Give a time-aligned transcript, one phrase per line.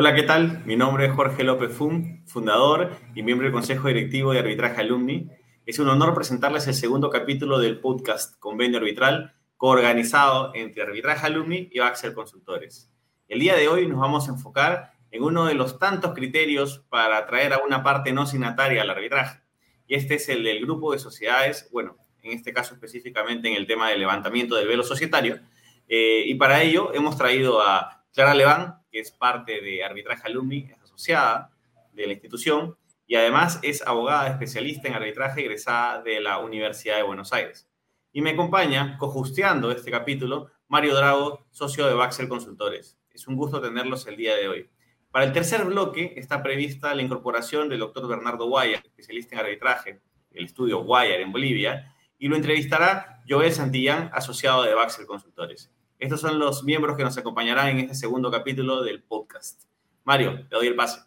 [0.00, 0.62] Hola, ¿qué tal?
[0.64, 5.28] Mi nombre es Jorge López Fum, fundador y miembro del Consejo Directivo de Arbitraje Alumni.
[5.66, 11.68] Es un honor presentarles el segundo capítulo del podcast Convenio Arbitral, coorganizado entre Arbitraje Alumni
[11.70, 12.90] y Baxter Consultores.
[13.28, 17.18] El día de hoy nos vamos a enfocar en uno de los tantos criterios para
[17.18, 19.42] atraer a una parte no signataria al arbitraje.
[19.86, 23.66] Y este es el del grupo de sociedades, bueno, en este caso específicamente en el
[23.66, 25.40] tema del levantamiento del velo societario.
[25.88, 30.68] Eh, y para ello hemos traído a Clara Leván, que es parte de Arbitraje Alumni,
[30.70, 31.52] es asociada
[31.92, 32.76] de la institución
[33.06, 37.68] y además es abogada especialista en arbitraje egresada de la Universidad de Buenos Aires.
[38.12, 42.96] Y me acompaña, cojusteando este capítulo, Mario Drago, socio de Baxel Consultores.
[43.12, 44.70] Es un gusto tenerlos el día de hoy.
[45.10, 50.00] Para el tercer bloque está prevista la incorporación del doctor Bernardo Guayar, especialista en arbitraje
[50.30, 55.72] del estudio Guayar en Bolivia, y lo entrevistará Joel Santillán, asociado de Baxel Consultores.
[56.00, 59.64] Estos son los miembros que nos acompañarán en este segundo capítulo del podcast.
[60.04, 61.02] Mario, le doy el pase.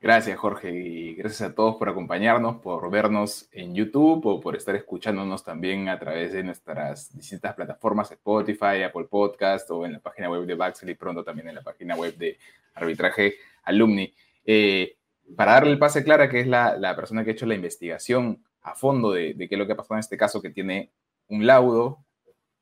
[0.00, 4.76] Gracias, Jorge, y gracias a todos por acompañarnos, por vernos en YouTube o por estar
[4.76, 10.30] escuchándonos también a través de nuestras distintas plataformas, Spotify, Apple Podcast o en la página
[10.30, 12.38] web de Baxel y pronto también en la página web de
[12.74, 14.14] Arbitraje Alumni.
[14.44, 14.98] Eh,
[15.34, 18.44] para darle el pase a Clara, que es la, persona que ha hecho la investigación
[18.62, 20.92] a fondo de, de qué es lo que ha pasado en este caso, que tiene
[21.26, 22.04] un laudo,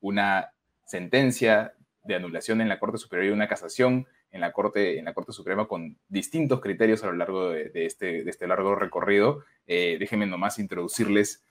[0.01, 0.54] una
[0.85, 5.13] sentencia de anulación en la Corte Superior y una casación en la Corte, en la
[5.13, 9.43] Corte Suprema con distintos criterios a lo largo de, este, de este, largo recorrido.
[9.65, 11.43] Eh, déjenme nomás introducirles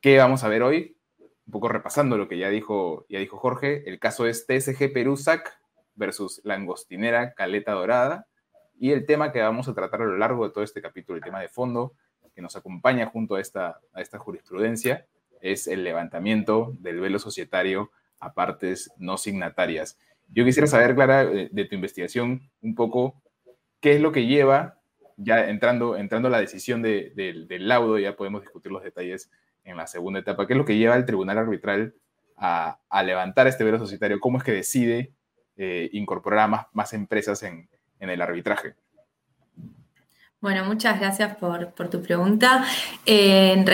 [0.00, 3.88] qué vamos a ver hoy, un poco repasando lo que ya dijo, ya dijo Jorge.
[3.88, 5.58] El caso es TSG Perú-SAC
[5.94, 8.26] versus Langostinera Caleta Dorada
[8.78, 11.24] y el tema que vamos a tratar a lo largo de todo este capítulo, el
[11.24, 11.94] tema de fondo
[12.34, 15.06] que nos acompaña junto a esta, a esta jurisprudencia,
[15.40, 19.98] es el levantamiento del velo societario a partes no signatarias.
[20.28, 23.22] Yo quisiera saber, Clara, de, tu investigación, un poco
[23.80, 24.80] qué es lo que lleva,
[25.16, 29.30] ya entrando, entrando a la decisión del laudo, ya podemos discutir los detalles
[29.64, 31.94] en la segunda etapa, qué es lo que lleva al tribunal arbitral
[32.36, 35.12] a, levantar este velo societario, cómo es que decide
[35.56, 37.68] eh, incorporar a más, más empresas en
[37.98, 38.74] el arbitraje.
[40.40, 42.64] Bueno, muchas gracias por, tu pregunta.
[43.06, 43.66] Eh, en,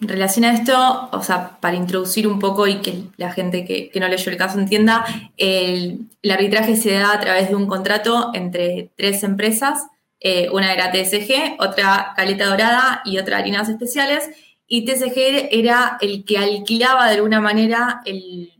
[0.00, 4.06] relación a esto, o sea, para introducir un poco y que la gente que, no
[4.06, 5.04] leyó el caso entienda,
[5.38, 9.86] el, arbitraje se da a través de un contrato entre tres empresas.
[10.20, 14.28] Eh, una era TSG, otra Caleta Dorada y otra Harinas Especiales.
[14.66, 18.52] Y TSG era el que alquilaba de alguna manera el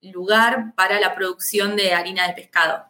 [0.00, 2.84] lugar para la producción de harina de pescado.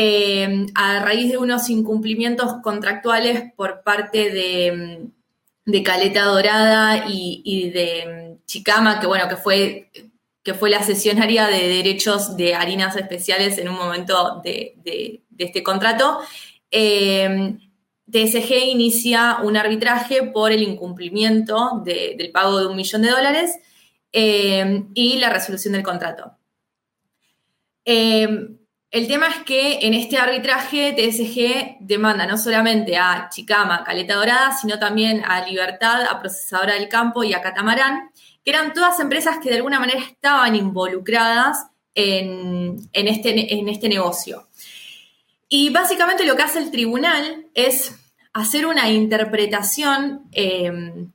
[0.00, 9.00] Eh, a raíz de unos incumplimientos contractuales por parte de, Caleta Dorada y, de Chicama,
[9.00, 9.90] que bueno, que fue,
[10.44, 16.20] que fue la sesionaria de derechos de harinas especiales en un momento de, este contrato.
[16.70, 17.56] Eh,
[18.08, 23.58] TSG inicia un arbitraje por el incumplimiento del pago de un millón de dólares
[24.12, 26.36] eh, y la resolución del contrato.
[28.90, 34.56] El tema es que en este arbitraje TSG demanda no solamente a Chicama, Caleta Dorada,
[34.58, 38.10] sino también a Libertad, a Procesadora del Campo y a Catamarán,
[38.42, 44.48] que eran todas empresas que de alguna manera estaban involucradas en, este, este, negocio.
[45.50, 47.94] Y básicamente lo que hace el tribunal es
[48.32, 51.08] hacer una interpretación eh,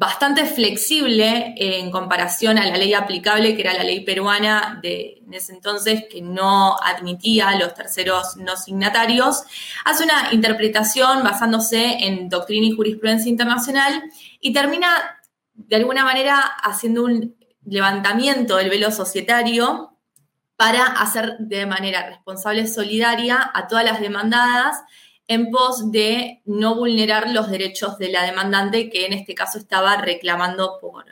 [0.00, 5.34] bastante flexible en comparación a la ley aplicable, que era la ley peruana de en
[5.34, 9.42] ese entonces, que no admitía a los terceros no signatarios,
[9.84, 14.02] hace una interpretación basándose en doctrina y jurisprudencia internacional
[14.40, 14.88] y termina
[15.52, 19.98] de alguna manera haciendo un levantamiento del velo societario
[20.56, 24.82] para hacer de manera responsable solidaria a todas las demandadas
[25.30, 29.96] en pos de no vulnerar los derechos de la demandante que en este caso estaba
[29.96, 31.04] reclamando por,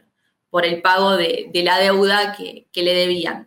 [0.50, 3.46] por el pago de, la deuda que, le debían.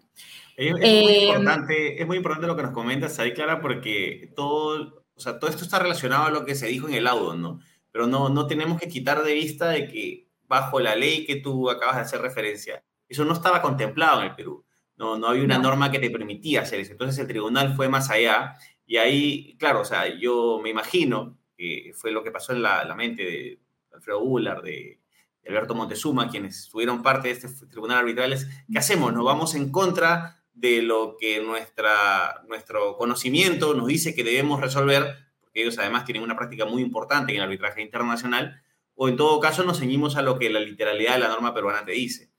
[0.55, 5.03] Es, muy eh, importante, es muy importante lo que nos comentas ahí, Clara, porque todo,
[5.13, 7.59] o sea, todo esto está relacionado a lo que se dijo en el audio, ¿no?
[7.91, 11.69] Pero no, no tenemos que quitar de vista de que bajo la ley que tú
[11.69, 14.65] acabas de hacer referencia, eso no estaba contemplado en el Perú.
[14.95, 16.93] No, no había una norma que te permitía hacer eso.
[16.93, 18.53] Entonces el tribunal fue más allá
[18.91, 22.93] y ahí, claro, o sea, yo me imagino que fue lo que pasó en la,
[22.93, 23.61] mente de
[23.93, 24.99] Alfredo Bular, de,
[25.47, 29.13] Alberto Montezuma, quienes tuvieron parte de este tribunal arbitral, es, ¿qué hacemos?
[29.13, 35.15] ¿Nos vamos en contra de lo que nuestra, nuestro conocimiento nos dice que debemos resolver?
[35.39, 38.61] Porque ellos además tienen una práctica muy importante en el arbitraje internacional,
[38.95, 41.85] o en todo caso nos ceñimos a lo que la literalidad de la norma peruana
[41.85, 42.30] te dice.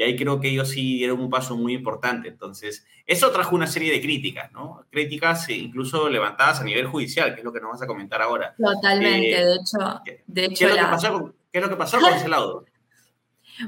[0.00, 2.28] Y ahí creo que ellos sí dieron un paso muy importante.
[2.28, 4.86] Entonces, eso trajo una serie de críticas, ¿no?
[4.88, 8.22] Críticas eh, incluso levantadas a nivel judicial, que es lo que nos vas a comentar
[8.22, 8.54] ahora.
[8.56, 10.00] Totalmente, eh, de hecho.
[10.26, 12.28] De hecho ¿qué, es lo que pasó con, ¿Qué es lo que pasó con ese
[12.28, 12.64] laudo?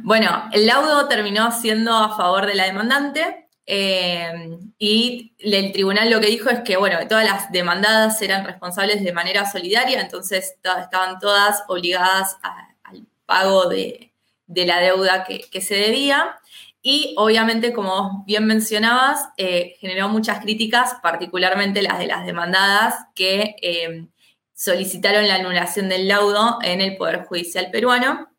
[0.04, 6.18] Bueno, el laudo terminó siendo a favor de la demandante eh, y el tribunal lo
[6.18, 11.18] que dijo es que, bueno, todas las demandadas eran responsables de manera solidaria, entonces estaban
[11.18, 14.11] todas obligadas al pago de,
[14.46, 16.38] la deuda que, se debía.
[16.82, 23.56] Y obviamente, como bien mencionabas, eh, generó muchas críticas, particularmente las de las demandadas que
[23.62, 24.06] eh,
[24.54, 28.32] solicitaron la anulación del laudo en el Poder Judicial peruano.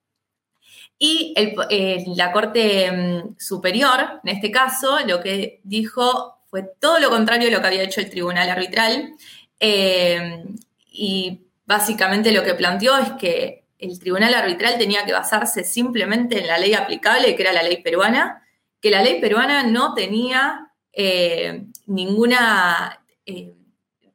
[0.97, 7.09] Y eh, la Corte mm, Superior, en este caso, lo que dijo fue todo lo
[7.09, 9.15] contrario de lo que había hecho el Tribunal Arbitral.
[9.59, 10.43] Eh,
[10.91, 16.47] y básicamente lo que planteó es que el Tribunal Arbitral tenía que basarse simplemente en
[16.47, 18.43] la ley aplicable, que era la ley peruana,
[18.81, 23.03] que la ley peruana no tenía eh, ninguna,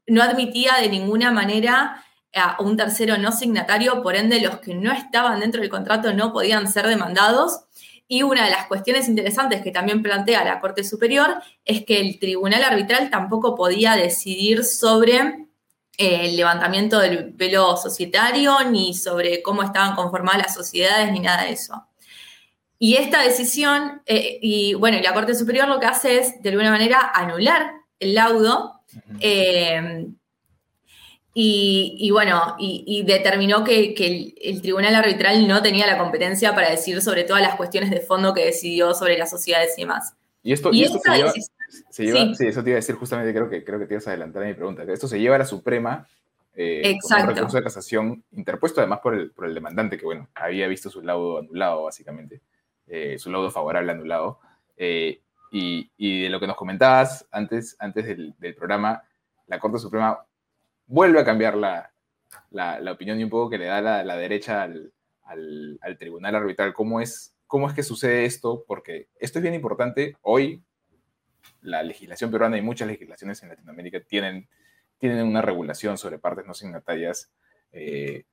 [0.06, 2.04] no admitía de ninguna manera
[2.34, 6.32] a un tercero no signatario, por ende los que no estaban dentro del contrato no
[6.32, 7.64] podían ser demandados.
[8.06, 12.18] Y una de las cuestiones interesantes que también plantea la Corte Superior es que el
[12.18, 15.47] Tribunal Arbitral tampoco podía decidir sobre eh,
[15.98, 21.52] el levantamiento del velo societario, ni sobre cómo estaban conformadas las sociedades, ni nada de
[21.52, 21.84] eso.
[22.78, 26.70] Y esta decisión, eh, y bueno, la Corte Superior lo que hace es, de alguna
[26.70, 28.80] manera, anular el laudo,
[31.40, 37.22] y, bueno, y, determinó que, el, tribunal arbitral no tenía la competencia para decidir sobre
[37.22, 40.14] todas las cuestiones de fondo que decidió sobre las sociedades y demás.
[40.42, 41.32] Y esto, se lleva,
[41.90, 42.08] sí.
[42.08, 44.46] eso te iba a decir justamente, creo que, creo que te ibas a adelantar a
[44.46, 46.06] mi pregunta, esto se lleva a la Suprema
[46.54, 47.30] eh, Exacto.
[47.30, 50.90] un recurso de casación interpuesto además por el, por el demandante, que bueno, había visto
[50.90, 52.40] su laudo anulado, básicamente,
[52.86, 54.40] eh, su laudo favorable anulado.
[54.76, 55.20] Eh,
[55.52, 59.02] y, y, de lo que nos comentabas antes, antes del, del programa,
[59.46, 60.18] la Corte Suprema
[60.88, 61.92] vuelve a cambiar la,
[62.90, 64.92] opinión y un poco que le da la, derecha al,
[65.98, 66.74] tribunal arbitral.
[66.74, 68.64] ¿Cómo es, ¿Cómo es que sucede esto?
[68.66, 70.16] Porque esto es bien importante.
[70.22, 70.62] Hoy
[71.62, 74.48] la legislación peruana y muchas legislaciones en Latinoamérica tienen,
[74.98, 77.30] tienen una regulación sobre partes no signatarias
[77.72, 78.24] eh,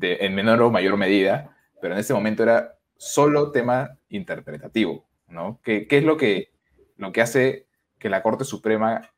[0.00, 5.60] en menor o mayor medida, pero en este momento era solo tema interpretativo, ¿no?
[5.62, 6.52] ¿Qué, es lo que,
[6.96, 7.66] lo que hace
[7.98, 9.10] que la Corte Suprema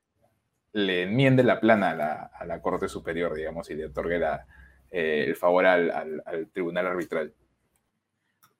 [0.72, 4.20] le enmiende la plana a la, Corte Superior, digamos, y le otorgue
[4.90, 6.22] eh, el favor al,
[6.52, 7.32] Tribunal Arbitral.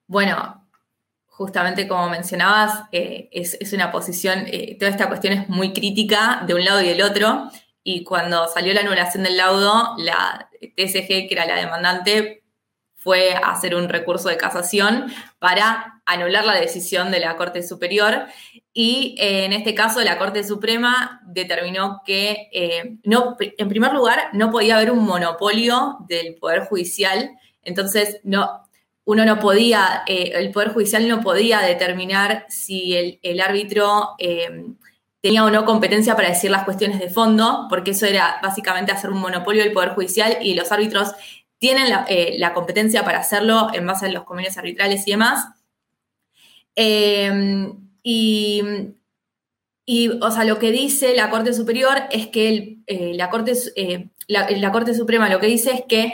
[0.06, 0.65] Bueno,
[1.36, 6.54] justamente como mencionabas, eh, es, una posición, eh, toda esta cuestión es muy crítica de
[6.54, 7.50] un lado y del otro,
[7.82, 12.42] y cuando salió la anulación del laudo, la TSG, que era la demandante,
[12.94, 18.24] fue a hacer un recurso de casación para anular la decisión de la Corte Superior
[18.72, 22.48] y eh, en este caso la Corte Suprema determinó que
[23.04, 27.30] no, en primer lugar no podía haber un monopolio del Poder Judicial,
[27.62, 28.65] entonces no,
[29.06, 34.16] uno no podía, eh, el Poder Judicial no podía determinar si el, árbitro
[35.22, 39.10] tenía o no competencia para decir las cuestiones de fondo, porque eso era básicamente hacer
[39.10, 41.14] un monopolio del Poder Judicial y los árbitros
[41.58, 45.48] tienen eh, la, competencia para hacerlo en base a los convenios arbitrales y demás.
[46.74, 48.62] Em, y,
[50.20, 54.72] o sea, lo que dice la Corte Superior es que eh, la, Corte, eh, la,
[54.72, 56.12] Corte Suprema lo que dice es que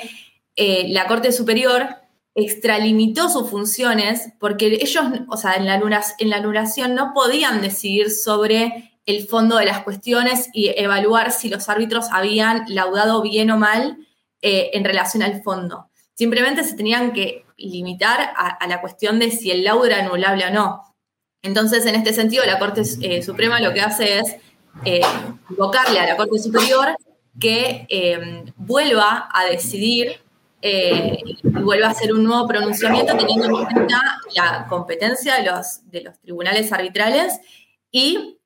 [0.88, 2.01] la Corte Superior
[2.34, 5.80] extralimitó sus funciones porque ellos, o sea, en la,
[6.18, 11.48] en la anulación no podían decidir sobre el fondo de las cuestiones y evaluar si
[11.48, 13.98] los árbitros habían laudado bien o mal
[14.40, 15.88] eh, en relación al fondo.
[16.14, 20.50] Simplemente se tenían que limitar a, la cuestión de si el laudo era anulable o
[20.50, 20.82] no.
[21.42, 24.36] Entonces, en este sentido, la Corte eh, Suprema lo que hace es
[24.84, 25.00] eh,
[25.50, 26.96] invocarle a la Corte Superior
[27.40, 27.86] que
[28.56, 30.20] vuelva a decidir
[30.62, 34.00] y vuelva a hacer un nuevo pronunciamiento teniendo en cuenta
[34.34, 37.40] la competencia de los, de los tribunales arbitrales
[37.90, 38.38] y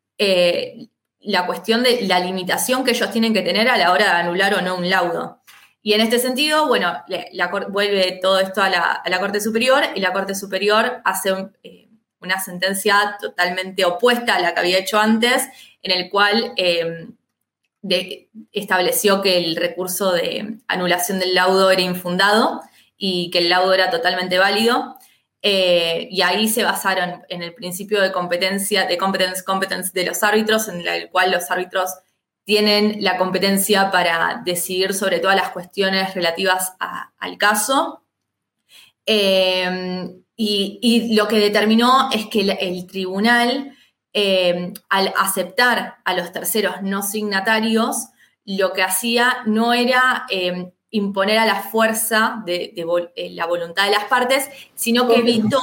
[1.27, 4.55] la cuestión de la limitación que ellos tienen que tener a la hora de anular
[4.55, 5.43] o no un laudo.
[5.83, 10.13] Y en este sentido, bueno, la, vuelve todo esto a la, Corte Superior y la
[10.13, 11.31] Corte Superior hace
[11.63, 11.89] eh,
[12.21, 15.49] una sentencia totalmente opuesta a la que había hecho antes,
[15.83, 16.55] en el cual
[18.53, 22.61] estableció que el recurso de anulación del laudo era infundado
[22.97, 24.97] y que el laudo era totalmente válido.
[25.43, 30.23] Eh, y ahí se basaron en el principio de competencia, de competence competence de los
[30.23, 31.91] árbitros, en el cual los árbitros
[32.45, 36.75] tienen la competencia para decidir sobre todas las cuestiones relativas
[37.19, 38.03] al caso.
[39.05, 43.76] Eh, y, lo que determinó es que el, tribunal,
[44.19, 48.09] eh, al aceptar a los terceros no signatarios,
[48.47, 52.73] lo que hacía no era eh, imponer a la fuerza de,
[53.15, 55.61] eh, la voluntad de las partes, sino que evitó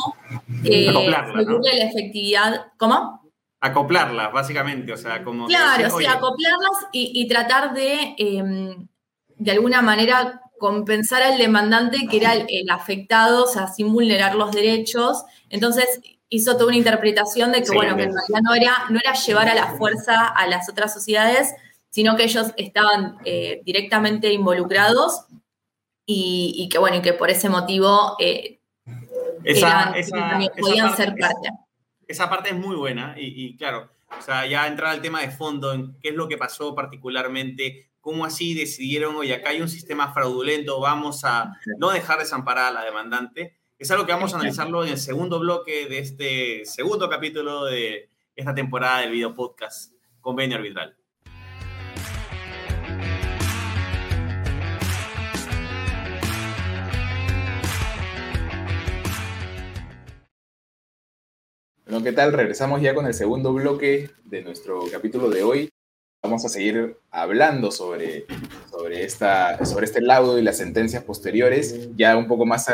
[0.63, 2.67] que la efectividad.
[2.77, 3.27] ¿Cómo?
[3.59, 5.47] Acoplarlas, básicamente, o sea, como...
[5.47, 8.87] Claro, sí, acoplarlas y, tratar de, em,
[9.35, 14.51] de alguna manera, compensar al demandante que era el, afectado, o sea, sin vulnerar los
[14.51, 15.23] derechos.
[15.49, 15.87] Entonces
[16.33, 19.49] hizo toda una interpretación de que, bueno, que en realidad no era, no era llevar
[19.49, 21.53] a la fuerza a las otras sociedades,
[21.91, 25.25] sino que ellos estaban eh, directamente involucrados
[26.07, 28.59] y, que bueno, y que por ese motivo eh,
[30.59, 31.49] podían ser parte.
[32.07, 35.71] Esa parte es muy buena y, claro, o sea, ya entrar al tema de fondo,
[35.71, 40.13] en qué es lo que pasó particularmente, cómo así decidieron, oye, acá hay un sistema
[40.13, 43.55] fraudulento, vamos a no dejar desamparada a la demandante.
[43.83, 48.07] Es algo que vamos a analizarlo en el segundo bloque de este segundo capítulo de
[48.33, 50.95] esta temporada del video podcast Convenio Arbitral.
[61.85, 62.31] Bueno, ¿qué tal?
[62.31, 65.69] Regresamos ya con el segundo bloque de nuestro capítulo de hoy.
[66.21, 68.27] Vamos a seguir hablando sobre,
[68.71, 72.69] sobre, esta, sobre este laudo y las sentencias posteriores, ya un poco más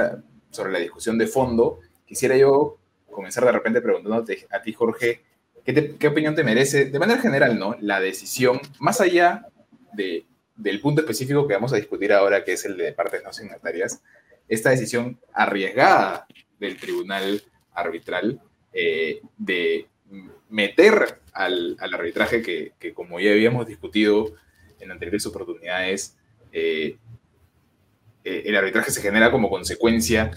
[0.52, 1.80] sobre la discusión de fondo.
[2.06, 2.78] Quisiera yo
[3.12, 5.24] comenzar de repente preguntándote a ti, Jorge,
[5.64, 7.76] ¿qué, ¿qué, opinión te merece, de manera general, ¿no?
[7.82, 9.48] la decisión, más allá
[9.94, 10.26] de,
[10.56, 14.02] del punto específico que vamos a discutir ahora, que es el de partes no signatarias,
[14.48, 16.28] esta decisión arriesgada
[16.60, 17.42] del tribunal
[17.74, 18.42] arbitral
[18.74, 19.88] eh, de
[20.50, 24.34] meter al, arbitraje que, como ya habíamos discutido
[24.80, 26.18] en anteriores oportunidades,
[26.52, 26.98] eh,
[28.24, 30.32] eh, el arbitraje se genera como consecuencia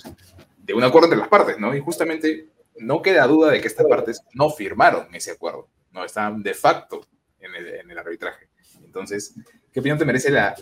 [0.58, 1.74] de un acuerdo entre las partes, ¿no?
[1.74, 2.48] Y justamente
[2.78, 6.04] no queda duda de que estas partes no firmaron ese acuerdo, ¿no?
[6.04, 7.06] Están de facto
[7.40, 8.48] en el, arbitraje.
[8.84, 9.34] Entonces,
[9.72, 10.54] ¿qué opinión te merece la,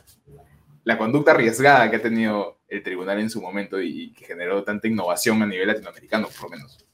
[0.85, 4.89] la conducta arriesgada que ha tenido el tribunal en su momento y que generó tanta
[4.89, 6.87] innovación a nivel latinoamericano, por lo menos?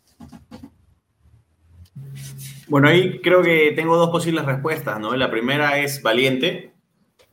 [2.69, 5.15] Bueno, ahí creo que tengo dos posibles respuestas, ¿no?
[5.15, 6.73] La primera es valiente.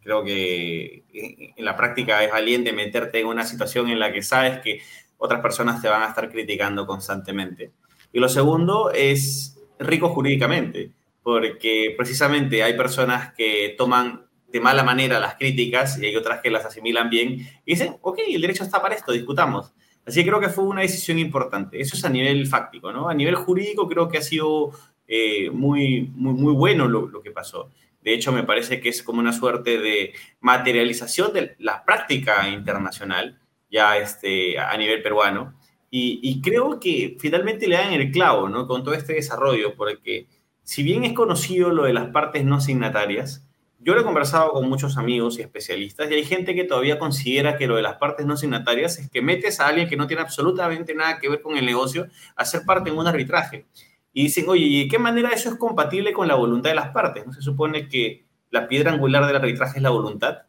[0.04, 4.22] Creo que eh, en la práctica es valiente meterte en una situación en la que
[4.22, 4.82] sabes que
[5.18, 7.72] otras personas te van a estar criticando constantemente.
[8.12, 10.92] Y lo segundo es rico jurídicamente,
[11.24, 16.52] porque precisamente hay personas que toman de mala manera las críticas y hay otras que
[16.52, 19.74] las asimilan bien y dicen, ok, el derecho está para esto, discutamos.
[20.06, 21.80] Así que creo que fue una decisión importante.
[21.80, 23.10] Eso es a nivel fáctico, ¿no?
[23.10, 24.72] A nivel jurídico creo que ha sido
[25.08, 27.72] eh, muy, muy, muy bueno lo, que pasó.
[28.04, 33.40] De hecho, me parece que es como una suerte de materialización de la práctica internacional,
[33.72, 35.56] ya este, a nivel peruano.
[35.96, 38.66] Y, creo que finalmente le dan el clavo, ¿no?
[38.66, 40.26] Con todo este desarrollo, porque
[40.64, 43.48] si bien es conocido lo de las partes no signatarias,
[43.80, 47.58] yo lo he conversado con muchos amigos y especialistas y hay gente que todavía considera
[47.58, 50.24] que lo de las partes no signatarias es que metes a alguien que no tiene
[50.24, 53.68] absolutamente nada que ver con el negocio a ser parte en un arbitraje.
[54.14, 56.90] Y dicen, oye, ¿y de qué manera eso es compatible con la voluntad de las
[56.90, 57.26] partes?
[57.26, 60.44] ¿No se supone que la piedra angular del arbitraje es la voluntad?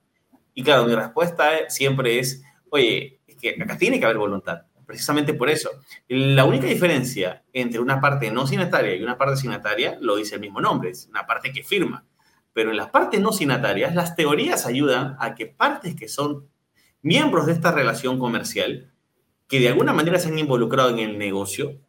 [0.53, 5.33] Y claro, mi respuesta siempre es, oye, es que acá tiene que haber voluntad, precisamente
[5.33, 5.71] por eso.
[6.09, 10.43] La única diferencia entre una parte no signataria y una parte signataria lo dice el
[10.43, 12.05] mismo nombre, es una parte que firma.
[12.53, 16.49] Pero en las partes no signatarias, las teorías ayudan a que partes que son
[17.03, 18.93] miembros de esta relación comercial,
[19.49, 21.81] que de alguna manera se han involucrado en el negocio,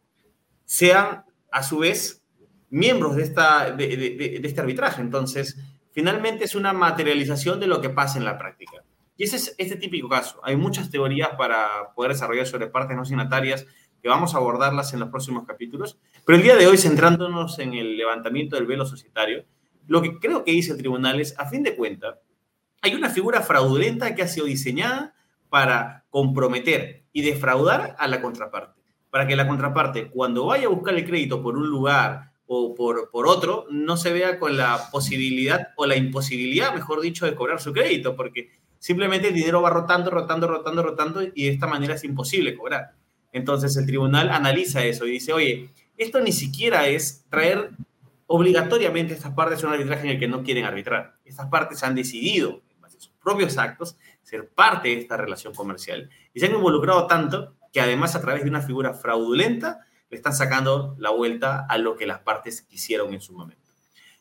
[0.64, 1.24] sean
[1.56, 2.22] a su vez
[2.68, 5.00] miembros de, esta, de, este arbitraje.
[5.00, 5.56] Entonces,
[5.90, 8.84] finalmente es una materialización de lo que pasa en la práctica.
[9.16, 10.38] Y ese es este típico caso.
[10.44, 13.66] Hay muchas teorías para poder desarrollar sobre partes no signatarias
[14.02, 15.98] que vamos a abordarlas en los próximos capítulos.
[16.26, 19.46] Pero el día de hoy, centrándonos en el levantamiento del velo societario,
[19.86, 22.18] lo que creo que dice el tribunal es, a fin de cuentas,
[22.82, 25.14] hay una figura fraudulenta que ha sido diseñada
[25.48, 28.75] para comprometer y defraudar a la contraparte,
[29.16, 33.10] para que la contraparte cuando vaya a buscar el crédito por un lugar o por,
[33.10, 37.58] por otro, no se vea con la posibilidad o la imposibilidad, mejor dicho, de cobrar
[37.58, 41.94] su crédito, porque simplemente el dinero va rotando, rotando, rotando, rotando y de esta manera
[41.94, 42.92] es imposible cobrar.
[43.32, 47.70] Entonces el tribunal analiza eso y dice, oye, esto ni siquiera es traer
[48.26, 51.14] obligatoriamente estas partes son un arbitraje en el que no quieren arbitrar.
[51.24, 55.54] Estas partes han decidido, en base a sus propios actos, ser parte de esta relación
[55.54, 59.80] comercial y se han involucrado tanto que además a través de una figura fraudulenta
[60.10, 63.72] le están sacando la vuelta a lo que las partes quisieron en su momento.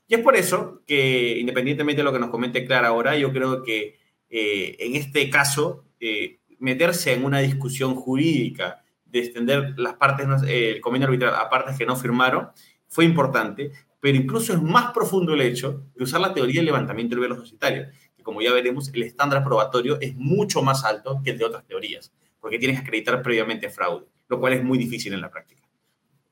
[0.07, 3.63] Y es por eso que, independientemente de lo que nos comente Clara ahora, yo creo
[3.63, 3.97] que
[4.29, 10.81] eh, en este caso, eh, meterse en una discusión jurídica de extender las partes, el
[10.81, 12.49] convenio arbitral a partes que no firmaron
[12.87, 17.15] fue importante, pero incluso es más profundo el hecho de usar la teoría del levantamiento
[17.15, 21.31] del velo societario, que como ya veremos, el estándar probatorio es mucho más alto que
[21.31, 22.11] el de otras teorías,
[22.45, 25.63] porque tienes que acreditar previamente fraude, lo cual es muy difícil en la práctica.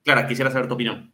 [0.04, 1.12] Clara, quisiera saber tu opinión.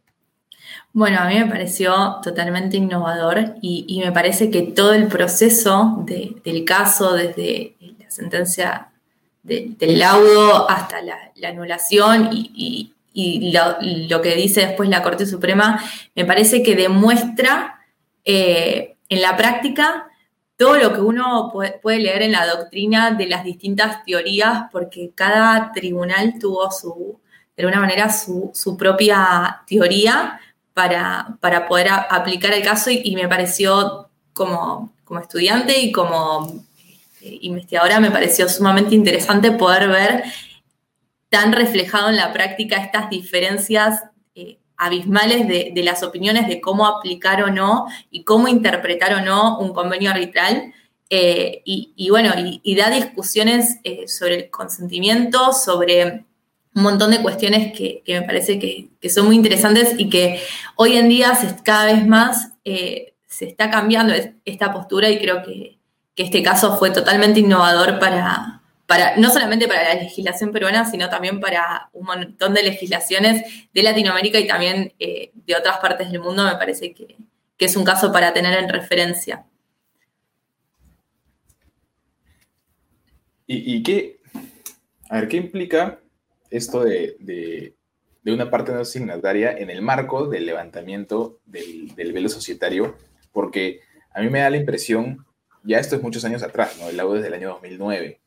[0.92, 6.66] Bueno, a mí me pareció totalmente innovador y, me parece que todo el proceso del
[6.66, 8.88] caso, desde la sentencia
[9.42, 11.16] del laudo hasta la,
[11.48, 12.92] anulación y,
[13.54, 15.82] lo, que dice después la Corte Suprema,
[16.14, 17.86] me parece que demuestra
[18.26, 20.09] eh, en la práctica
[20.60, 25.72] todo lo que uno puede, leer en la doctrina de las distintas teorías, porque cada
[25.72, 27.18] tribunal tuvo su,
[27.56, 30.38] de alguna manera, su, propia teoría
[30.74, 36.62] para, para, poder aplicar el caso y, me pareció como, como estudiante y como
[37.22, 40.24] eh, investigadora me pareció sumamente interesante poder ver
[41.30, 44.02] tan reflejado en la práctica estas diferencias
[44.80, 49.72] abismales de, las opiniones de cómo aplicar o no y cómo interpretar o no un
[49.74, 50.72] convenio arbitral.
[51.10, 56.24] Eh, y, bueno, y, da discusiones sobre el consentimiento, sobre
[56.74, 60.40] un montón de cuestiones que, me parece que, son muy interesantes y que
[60.76, 65.78] hoy en día se, cada vez más se está cambiando esta postura y creo que
[66.16, 68.59] este caso fue totalmente innovador para,
[69.16, 73.42] no solamente para la legislación peruana, sino también para un montón de legislaciones
[73.72, 77.16] de Latinoamérica y también eh, de otras partes del mundo, me parece que,
[77.58, 79.44] es un caso para tener en referencia.
[83.46, 84.20] ¿Y, qué,
[85.08, 85.98] a ver, qué implica
[86.50, 87.74] esto de,
[88.24, 92.96] una parte no signataria en el marco del levantamiento del, del velo societario?
[93.32, 93.80] Porque
[94.14, 95.26] a mí me da la impresión
[95.62, 96.88] ya esto es muchos años atrás, ¿no?
[96.88, 98.20] El laudo desde el año 2009,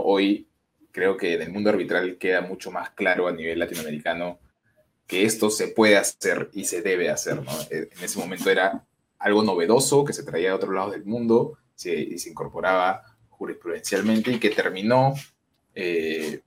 [0.00, 0.48] Hoy
[0.90, 4.38] creo que en el mundo arbitral queda mucho más claro a nivel latinoamericano
[5.06, 7.52] que esto se puede hacer y se debe hacer, ¿no?
[7.70, 8.84] E, en ese momento era
[9.18, 14.38] algo novedoso que se traía de otros lados del mundo y se incorporaba jurisprudencialmente y
[14.38, 15.14] que terminó,
[15.74, 16.40] eh,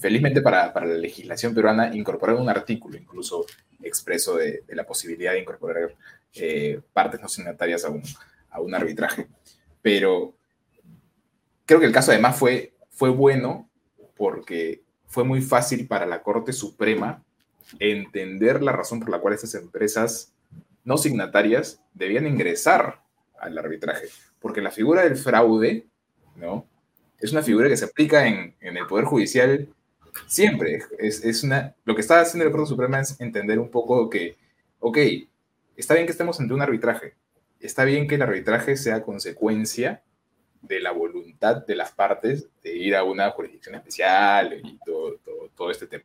[0.00, 3.44] felizmente para, para, la legislación peruana, incorporar un artículo incluso
[3.82, 5.94] expreso de, de la posibilidad de incorporar
[6.34, 8.02] eh, partes no signatarias a un,
[8.50, 9.28] a un arbitraje.
[9.82, 10.34] Pero
[11.66, 13.68] creo que el caso además fue, fue bueno
[14.16, 17.22] porque fue muy fácil para la Corte Suprema
[17.78, 20.32] entender la razón por la cual esas empresas
[20.84, 23.02] no signatarias debían ingresar
[23.38, 24.06] al arbitraje.
[24.40, 25.86] Porque la figura del fraude,
[26.36, 26.66] ¿no?
[27.18, 29.68] Es una figura que se aplica en, el Poder Judicial
[30.26, 30.82] siempre.
[30.98, 34.36] Es, es, una, lo que está haciendo la Corte Suprema es entender un poco que,
[34.80, 34.98] ok,
[35.76, 37.14] está bien que estemos ante un arbitraje,
[37.60, 40.02] está bien que el arbitraje sea consecuencia
[40.62, 45.18] de la voluntad de las partes de ir a una jurisdicción especial y todo,
[45.54, 46.04] todo, este tema.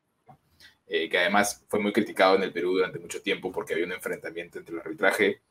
[0.87, 3.91] Eh, que además fue muy criticado en el Perú durante mucho tiempo porque había un
[3.91, 5.41] enfrentamiento entre el arbitraje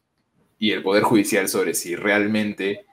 [0.58, 2.86] y el Poder Judicial sobre si realmente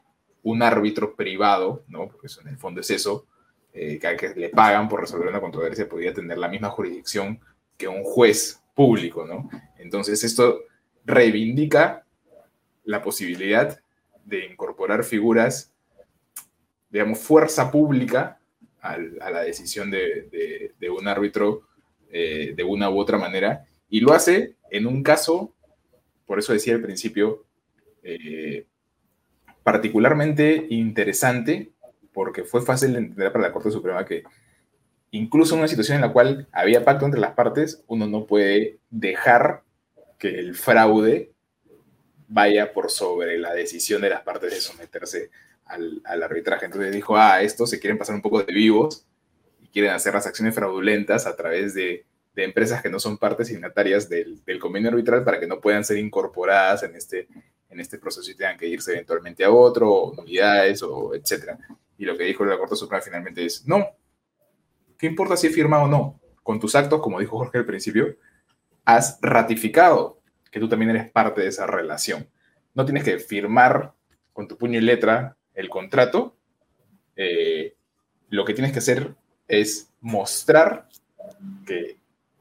[0.43, 2.07] un árbitro privado, ¿no?
[2.09, 3.25] porque eso en el fondo es eso,
[3.73, 7.39] eh, que, le pagan por resolver una controversia, podría tener la misma jurisdicción
[7.77, 9.25] que un juez público.
[9.25, 9.49] ¿no?
[9.77, 10.59] Entonces esto
[11.05, 12.05] reivindica
[12.83, 13.79] la posibilidad
[14.25, 15.72] de incorporar figuras,
[16.93, 18.39] digamos, fuerza pública
[18.79, 21.63] a la decisión de, un árbitro
[22.11, 25.53] eh, de una u otra manera, y lo hace en un caso,
[26.27, 27.45] por eso decía al principio,
[28.03, 28.67] eh,
[29.63, 31.71] particularmente interesante,
[32.13, 34.23] porque fue fácil de entender para la Corte Suprema que
[35.11, 38.77] incluso en una situación en la cual había pacto entre las partes, uno no puede
[38.91, 39.63] dejar
[40.19, 41.31] que el fraude
[42.27, 45.31] vaya por sobre la decisión de las partes de someterse
[45.65, 46.65] al, arbitraje.
[46.65, 49.05] Entonces dijo, ah, estos se quieren pasar un poco de vivos
[49.61, 54.09] y quieren hacer las acciones fraudulentas a través de, empresas que no son partes signatarias
[54.09, 57.27] del, convenio arbitral para que no puedan ser incorporadas en este,
[57.69, 61.59] en este proceso y tengan que irse eventualmente a otro, unidades, o etcétera.
[61.97, 63.85] Y lo que dijo la Corte Suprema finalmente es, no,
[64.97, 66.19] ¿qué importa si he firmado o no?
[66.41, 68.17] Con tus actos, como dijo Jorge al principio,
[68.83, 70.19] has ratificado
[70.51, 72.27] que tú también eres parte de esa relación.
[72.73, 73.93] No tienes que firmar
[74.33, 76.35] con tu puño y letra el contrato.
[77.15, 77.75] Eh,
[78.29, 79.13] lo que tienes que hacer
[79.47, 80.87] es mostrar
[81.65, 81.97] que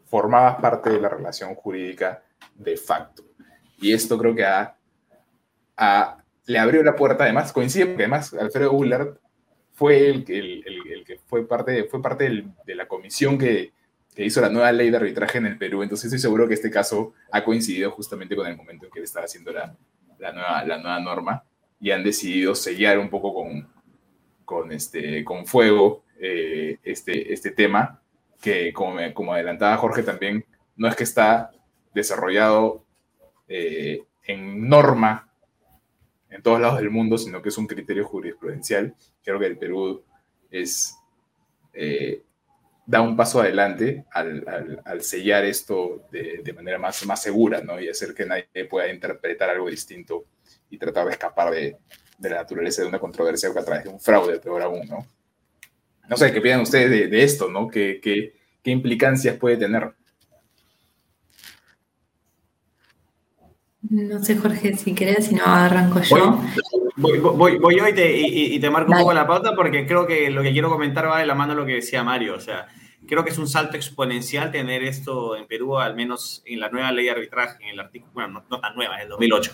[0.07, 2.23] formabas parte de la relación jurídica
[2.55, 3.25] de facto.
[3.79, 4.47] Y esto creo que
[6.47, 9.19] le abrió la puerta, además coincide porque además Alfredo Bullard
[9.73, 10.25] fue el,
[11.07, 11.89] que fue parte,
[12.67, 13.73] de la comisión que,
[14.17, 15.83] hizo la nueva ley de arbitraje en el Perú.
[15.83, 19.05] Entonces estoy seguro que este caso ha coincidido justamente con el momento en que él
[19.05, 19.75] estaba haciendo la
[20.33, 21.45] nueva norma
[21.83, 23.69] y han decidido sellar un poco con,
[24.45, 28.01] con, este, con fuego eh, este, este tema
[28.41, 30.45] que como, como adelantaba Jorge también,
[30.77, 31.51] no es que está
[31.93, 32.85] desarrollado
[33.49, 35.29] eh, en norma
[36.31, 38.95] en todos lados del mundo, sino que es un criterio jurisprudencial.
[39.23, 40.05] Creo que el Perú
[40.51, 40.97] es,
[41.73, 42.23] eh,
[42.87, 47.81] da un paso adelante al, al, sellar esto de, de, manera más, más segura ¿no?
[47.81, 50.25] y hacer que nadie pueda interpretar algo distinto
[50.73, 51.77] y tratar de escapar de,
[52.17, 54.89] de la naturaleza de una controversia a través de un fraude, peor aún.
[54.89, 55.07] ¿no?
[56.09, 57.49] No sé, ¿qué piensan ustedes de, de esto?
[57.51, 57.69] ¿no?
[57.69, 59.93] ¿Qué, qué, qué implicancias puede tener?
[63.91, 66.41] No sé, Jorge, si querés, si no arranco yo.
[66.97, 70.07] Voy, voy, voy yo y te, y, te marco un poco la pauta porque creo
[70.07, 72.37] que lo que quiero comentar va de la mano de lo que decía Mario.
[72.37, 72.69] O sea,
[73.07, 76.93] creo que es un salto exponencial tener esto en Perú, al menos en la nueva
[76.93, 79.53] ley de arbitraje, en el artículo, bueno, no, tan nueva, en el 2008,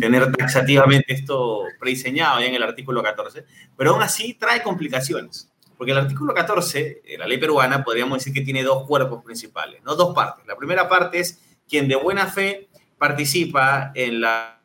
[0.00, 3.44] tener taxativamente esto prediseñado ya en el artículo 14,
[3.76, 5.50] pero aún así trae complicaciones.
[5.76, 9.96] Porque el artículo 14, la ley peruana, podríamos decir que tiene dos cuerpos principales, ¿no?
[9.96, 10.46] Dos partes.
[10.46, 12.68] La primera parte es quien de buena fe
[12.98, 14.60] participa en la,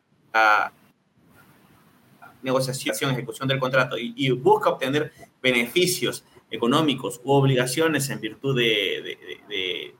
[2.42, 5.10] negociación, ejecución del contrato y, busca obtener
[5.42, 9.18] beneficios económicos u obligaciones en virtud de,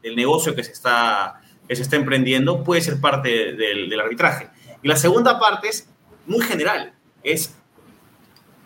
[0.02, 4.48] del negocio que se, está, que se está emprendiendo, puede ser parte del, del arbitraje.
[4.82, 5.88] Y la segunda parte es
[6.26, 7.54] muy general, es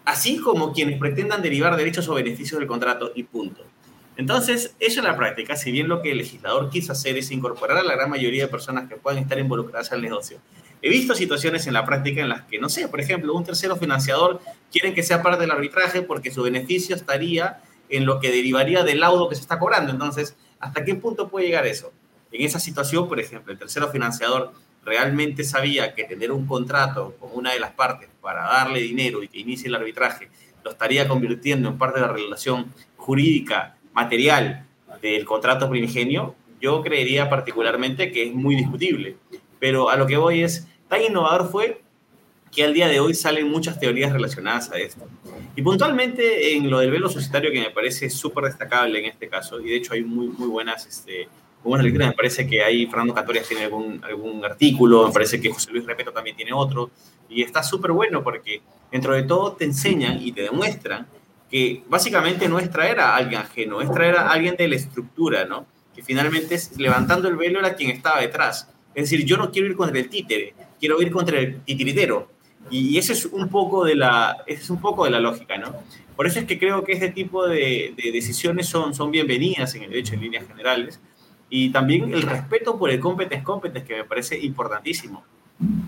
[0.04, 3.64] así como quienes pretendan derivar derechos o beneficios del contrato y punto.
[4.16, 7.78] Entonces, eso en la práctica, si bien lo que el legislador quiso hacer es incorporar
[7.78, 10.38] a la gran mayoría de personas que puedan estar involucradas al negocio,
[10.82, 13.76] he visto situaciones en la práctica en las que, no sé, por ejemplo, un tercero
[13.76, 14.40] financiador
[14.70, 19.00] quiere que sea parte del arbitraje porque su beneficio estaría en lo que derivaría del
[19.00, 19.92] laudo que se está cobrando.
[19.92, 21.92] Entonces, ¿hasta qué punto puede llegar eso?
[22.32, 24.52] En esa situación, por ejemplo, el tercero financiador
[24.84, 29.28] realmente sabía que tener un contrato con una de las partes para darle dinero y
[29.28, 30.30] que inicie el arbitraje
[30.64, 34.66] lo estaría convirtiendo en parte de la relación jurídica material
[35.00, 39.16] del contrato primigenio, yo creería particularmente que es muy discutible.
[39.58, 41.82] Pero a lo que voy es, tan innovador fue
[42.52, 45.06] que al día de hoy salen muchas teorías relacionadas a esto.
[45.56, 49.60] Y puntualmente en lo del velo societario, que me parece súper destacable en este caso,
[49.60, 51.28] y de hecho hay muy, muy buenas, este,
[51.64, 55.40] muy buenas lecturas, me parece que ahí Fernando Catorias tiene algún, algún artículo, me parece
[55.40, 56.90] que José Luis Repeto también tiene otro,
[57.28, 61.06] y está súper bueno porque dentro de todo te enseñan y te demuestran
[61.50, 65.44] que básicamente no es traer a alguien ajeno, es traer a alguien de la estructura,
[65.44, 65.66] ¿no?
[65.94, 68.68] Que finalmente es, levantando el velo era quien estaba detrás.
[68.94, 72.28] Es decir, yo no quiero ir contra el títere, quiero ir contra el titiritero.
[72.68, 75.74] Y ese es un poco de la, es un poco de la lógica, ¿no?
[76.14, 79.84] Por eso es que creo que este tipo de, de decisiones son, son bienvenidas en
[79.84, 81.00] el derecho en líneas generales.
[81.48, 85.24] Y también el respeto por el competence competence, que me parece importantísimo.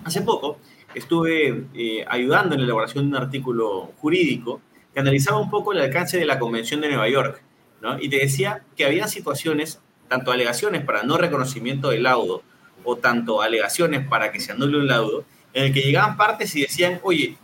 [0.05, 0.59] Hace poco
[0.95, 4.61] estuve eh, ayudando en la elaboración de un artículo jurídico
[4.93, 7.43] que analizaba un poco el alcance de la Convención de Nueva York,
[7.81, 7.99] ¿no?
[7.99, 12.43] Y te decía que había situaciones, tanto alegaciones para no reconocimiento del laudo,
[12.85, 16.63] o tanto alegaciones para que se anule un laudo, en el que llegaban partes y
[16.63, 17.37] decían, oye,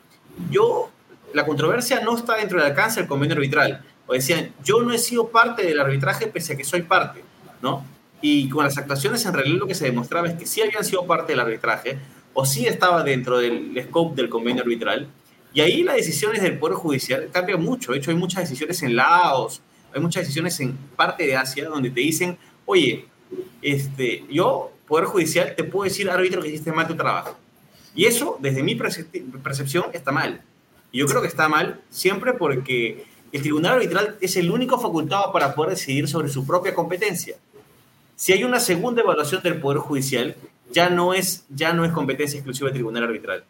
[0.51, 0.91] yo,
[1.35, 3.85] la controversia no está dentro del alcance del convenio arbitral.
[4.07, 7.23] O decían, yo no he sido parte del arbitraje pese a que soy parte,
[7.61, 7.85] ¿no?
[8.23, 11.07] Y con las actuaciones en realidad lo que se demostraba es que sí habían sido
[11.07, 11.99] parte del arbitraje,
[12.33, 15.09] o sí estaba dentro del scope del convenio arbitral,
[15.53, 17.93] y ahí las decisiones del Poder Judicial cambian mucho.
[17.93, 19.63] De hecho, hay muchas decisiones en Laos,
[19.95, 23.07] hay muchas decisiones en parte de Asia donde te dicen, oye,
[23.63, 27.37] este, yo, Poder Judicial, te puedo decir, árbitro, que hiciste mal tu trabajo.
[27.99, 30.41] Y eso, desde mi percepción, está mal.
[30.93, 35.33] Y yo creo que está mal siempre porque el tribunal arbitral es el único facultado
[35.33, 37.35] para poder decidir sobre su propia competencia.
[38.15, 40.37] Si hay una segunda evaluación del Poder Judicial,
[40.71, 43.43] ya no es, ya no es competencia exclusiva del tribunal arbitral.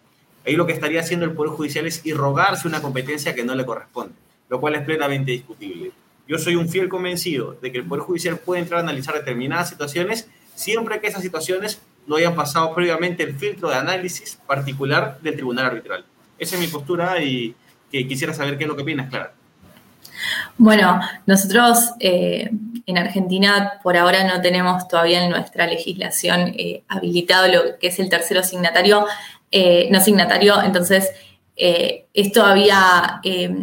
[0.46, 3.66] Ahí lo que estaría haciendo el Poder Judicial es irrogarse una competencia que no le
[3.66, 4.14] corresponde,
[4.48, 5.92] lo cual es plenamente discutible.
[6.26, 9.68] Yo soy un fiel convencido de que el Poder Judicial puede entrar a analizar determinadas
[9.68, 15.35] situaciones siempre que esas situaciones no hayan pasado previamente el filtro de análisis particular del
[15.35, 16.05] tribunal arbitral.
[16.38, 17.55] Esa es mi postura y
[17.92, 19.33] que quisiera saber qué es lo que opinas, Clara.
[20.57, 22.51] Bueno, nosotros eh,
[22.87, 27.99] en Argentina por ahora no tenemos todavía en nuestra legislación eh, habilitado lo que es
[27.99, 29.07] el tercero signatario
[29.51, 30.61] eh, no signatario.
[30.62, 31.11] Entonces,
[32.14, 33.55] esto había, eh,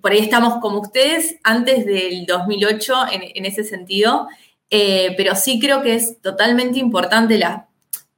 [0.00, 4.28] por ahí estamos como ustedes, antes del 2008 en, ese sentido,
[4.70, 7.68] pero sí creo que es totalmente importante la,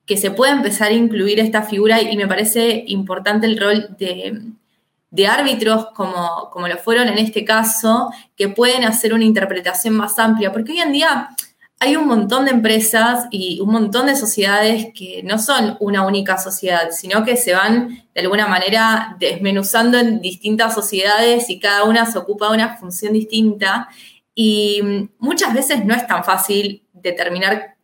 [0.07, 4.41] que se pueda empezar a incluir esta figura y me parece importante el rol de,
[5.11, 10.19] de árbitros como, como lo fueron en este caso, que pueden hacer una interpretación más
[10.19, 11.31] amplia, porque hoy en día
[11.81, 16.37] hay un montón de empresas y un montón de sociedades que no son una única
[16.37, 22.05] sociedad, sino que se van de alguna manera desmenuzando en distintas sociedades y cada una
[22.05, 23.89] se ocupa de una función distinta.
[24.40, 24.81] Y
[25.18, 27.74] muchas veces no es tan fácil determinar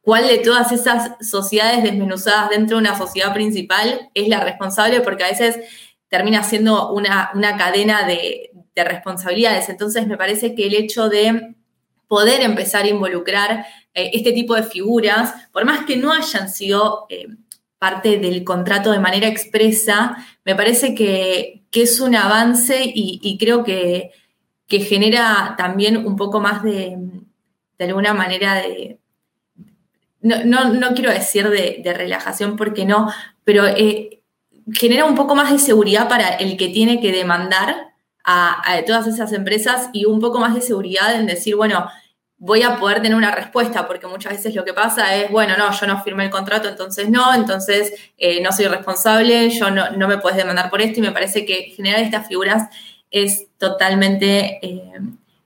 [0.00, 5.24] cuál de todas esas sociedades desmenuzadas dentro de una sociedad principal es la responsable, porque
[5.24, 5.58] a veces
[6.06, 9.68] termina siendo una, cadena de, responsabilidades.
[9.70, 11.56] Entonces me parece que el hecho de
[12.06, 17.06] poder empezar a involucrar eh, este tipo de figuras, por más que no hayan sido
[17.08, 17.26] eh,
[17.80, 24.12] parte del contrato de manera expresa, me parece que, es un avance y, creo que,
[24.68, 26.96] genera también un poco más de,
[27.78, 28.98] de alguna manera de,
[30.20, 33.12] no, quiero decir de, relajación porque no,
[33.44, 34.20] pero eh,
[34.72, 39.06] genera un poco más de seguridad para el que tiene que demandar a, a, todas
[39.06, 41.88] esas empresas y un poco más de seguridad en decir, bueno,
[42.38, 45.72] voy a poder tener una respuesta, porque muchas veces lo que pasa es, bueno, no,
[45.72, 50.06] yo no firmé el contrato, entonces no, entonces eh, no soy responsable, yo no, no,
[50.06, 52.68] me puedes demandar por esto y me parece que generar estas figuras
[53.10, 55.00] es totalmente eh,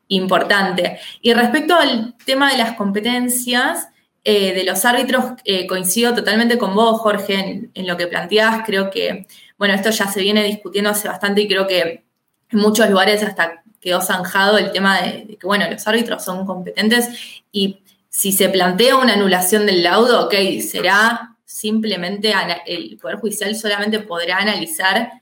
[0.08, 0.98] importante.
[1.20, 3.88] Y respecto al tema de las competencias,
[4.24, 5.24] eh, de los árbitros,
[5.68, 8.62] coincido totalmente con vos, Jorge, en, en, lo que planteás.
[8.64, 9.26] Creo que,
[9.58, 12.04] bueno, esto ya se viene discutiendo hace bastante y creo que
[12.50, 17.08] en muchos lugares hasta quedó zanjado el tema de, que, bueno, los árbitros son competentes
[17.50, 22.32] y si se plantea una anulación del laudo, ok, será simplemente
[22.66, 25.21] el Poder Judicial solamente podrá analizar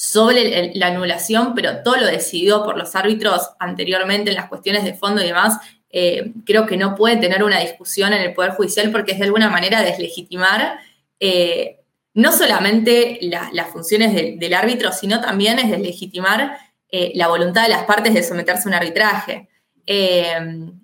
[0.00, 4.94] sobre la anulación, pero todo lo decidido por los árbitros anteriormente en las cuestiones de
[4.94, 5.58] fondo y demás,
[5.90, 9.24] eh, creo que no puede tener una discusión en el Poder Judicial porque es de
[9.24, 10.78] alguna manera deslegitimar
[11.18, 11.80] eh,
[12.14, 16.56] no solamente las funciones del árbitro, sino también es deslegitimar
[16.92, 19.48] eh, la voluntad de las partes de someterse a un arbitraje.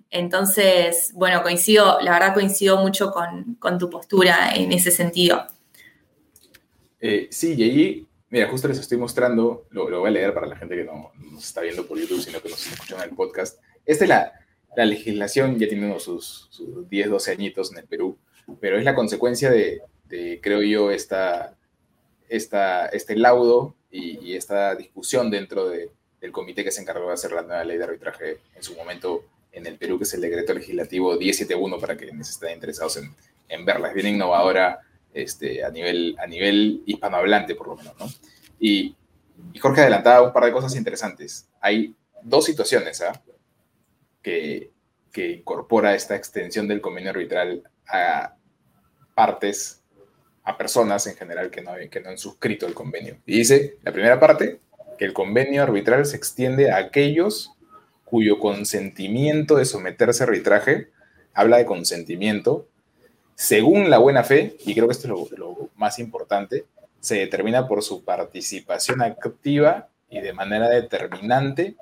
[0.09, 5.47] Entonces, bueno, coincido, la verdad coincido mucho con, tu postura en ese sentido.
[7.29, 10.75] Sí, y ahí, mira, justo les estoy mostrando, lo, voy a leer para la gente
[10.75, 13.59] que no nos está viendo por YouTube, sino que nos está escuchando en el podcast.
[13.85, 16.49] Esta es la, legislación, ya tiene unos sus,
[16.89, 18.17] 10, 12 añitos en el Perú,
[18.59, 19.81] pero es la consecuencia de,
[20.41, 21.55] creo yo, esta,
[22.27, 27.43] esta, este laudo y, esta discusión dentro del comité que se encargó de hacer la
[27.43, 31.15] nueva ley de arbitraje en su momento en el Perú, que es el decreto legislativo
[31.15, 33.15] 1071, para quienes estén interesados en,
[33.47, 33.89] en verla.
[33.89, 34.81] Es bien innovadora
[35.15, 37.95] este, a, nivel, a nivel hispanohablante, por lo menos.
[37.97, 38.07] ¿no?
[38.59, 38.95] Y,
[39.59, 41.49] Jorge adelantaba un par de cosas interesantes.
[41.59, 43.21] Hay dos situaciones ¿ah?
[44.21, 44.71] que,
[45.11, 48.35] que incorpora esta extensión del convenio arbitral a
[49.13, 49.81] partes
[50.45, 53.17] a personas en general que no, que no han suscrito el convenio.
[53.25, 54.59] Y dice, la primera parte,
[54.97, 57.51] que el convenio arbitral se extiende a aquellos
[58.05, 60.89] cuyo consentimiento de someterse a arbitraje,
[61.33, 62.69] habla de consentimiento,
[63.35, 66.65] según la buena fe, y creo que esto es lo, más importante,
[67.01, 71.75] se determina por su participación activa y de manera determinante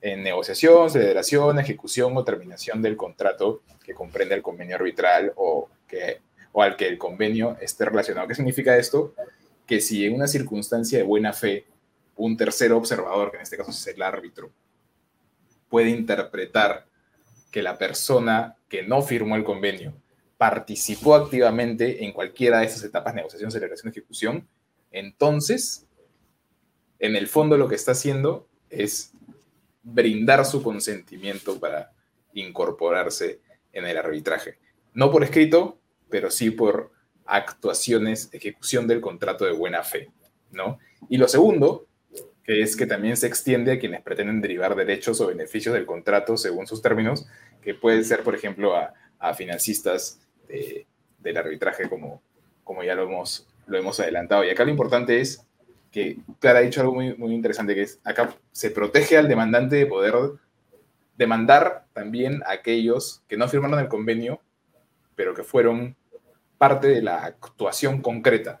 [0.00, 6.20] en negociación, celebración, ejecución o terminación del contrato que comprende el convenio arbitral o que
[6.52, 8.26] o al que el convenio esté relacionado.
[8.26, 9.14] ¿Qué significa esto?
[9.66, 11.66] Que si en una circunstancia de buena fe,
[12.16, 14.50] un tercero observador, que en este caso es el árbitro,
[15.68, 16.86] puede interpretar
[17.50, 19.92] que la persona que no firmó el convenio
[20.36, 24.48] participó activamente en cualquiera de esas etapas, negociación, celebración, ejecución,
[24.90, 25.86] entonces,
[26.98, 29.12] en el fondo lo que está haciendo es
[29.82, 31.92] brindar su consentimiento para
[32.32, 33.40] incorporarse
[33.72, 34.58] en el arbitraje.
[34.94, 36.92] No por escrito, pero sí por
[37.26, 40.10] actuaciones, ejecución del contrato de buena fe,
[40.50, 40.78] ¿no?
[41.08, 41.86] Y lo segundo,
[42.42, 46.36] que es que también se extiende a quienes pretenden derivar derechos o beneficios del contrato
[46.36, 47.26] según sus términos,
[47.60, 52.22] que pueden ser, por ejemplo, a, a financistas del arbitraje, como,
[52.64, 54.44] como ya lo hemos, lo hemos adelantado.
[54.44, 55.46] Y acá lo importante es
[55.90, 59.76] que Clara ha dicho algo muy, muy interesante, que es acá se protege al demandante
[59.76, 60.14] de poder
[61.16, 64.40] demandar también a aquellos que no firmaron el convenio
[65.16, 65.96] pero que fueron
[66.58, 68.60] parte de la actuación concreta.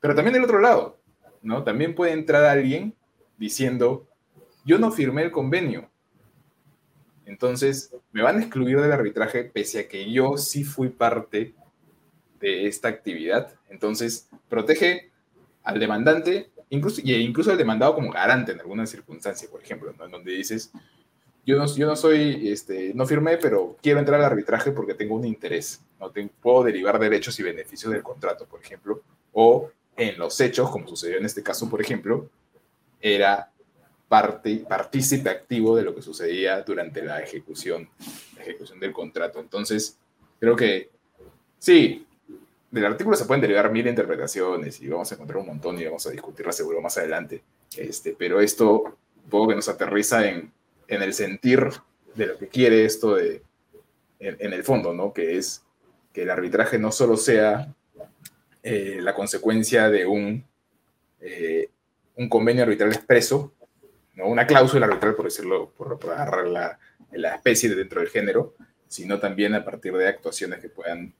[0.00, 0.98] Pero también del otro lado,
[1.42, 1.64] ¿no?
[1.64, 2.94] También puede entrar alguien
[3.36, 4.08] diciendo,
[4.64, 5.90] yo no firmé el convenio,
[7.26, 11.54] entonces me van a excluir del arbitraje pese a que yo sí fui parte
[12.40, 13.54] de esta actividad.
[13.70, 15.10] Entonces, protege
[15.62, 20.10] al demandante, incluso, y incluso al demandado como garante en alguna circunstancia, por ejemplo, en
[20.10, 20.72] donde dices,
[21.44, 25.80] yo no, soy, este, no firmé, pero quiero entrar al arbitraje porque tengo un interés.
[25.98, 30.86] No puedo derivar derechos y beneficios del contrato, por ejemplo, o en los hechos, como
[30.86, 32.28] sucedió en este caso, por ejemplo,
[33.00, 33.50] era
[34.68, 37.88] partícipe activo de lo que sucedía durante la ejecución,
[38.36, 39.40] la ejecución del contrato.
[39.40, 39.98] Entonces,
[40.38, 40.90] creo que
[41.58, 42.06] sí,
[42.70, 46.06] del artículo se pueden derivar mil interpretaciones y vamos a encontrar un montón y vamos
[46.06, 47.42] a discutirla seguro más adelante.
[47.76, 48.96] Este, pero esto,
[49.30, 50.52] poco que nos aterriza en
[50.92, 51.66] en el sentir
[52.14, 53.42] de lo que quiere esto de,
[54.18, 55.12] en, el fondo, ¿no?
[55.12, 55.62] Que es
[56.12, 57.74] que el arbitraje no solo sea
[58.62, 60.44] eh, la consecuencia de un,
[61.20, 61.70] eh,
[62.16, 63.54] un convenio arbitral expreso,
[64.14, 64.26] ¿no?
[64.26, 66.78] una cláusula arbitral, por decirlo, por, agarrar la,
[67.12, 68.54] la especie dentro del género,
[68.88, 71.14] sino también a partir de actuaciones que puedan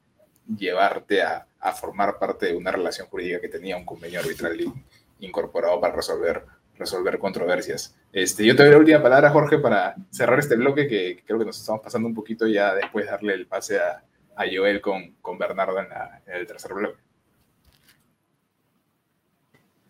[0.47, 4.59] llevarte a, a, formar parte de una relación jurídica que tenía un convenio arbitral
[5.21, 6.45] incorporado para resolver,
[6.77, 7.97] resolver controversias.
[8.13, 11.45] Este, yo te doy la última palabra, Jorge, para cerrar este bloque que creo que
[11.45, 14.03] nos estamos pasando un poquito ya después darle el pase a,
[14.37, 15.87] a Joel con, con Bernardo en,
[16.27, 16.99] en el tercer bloque.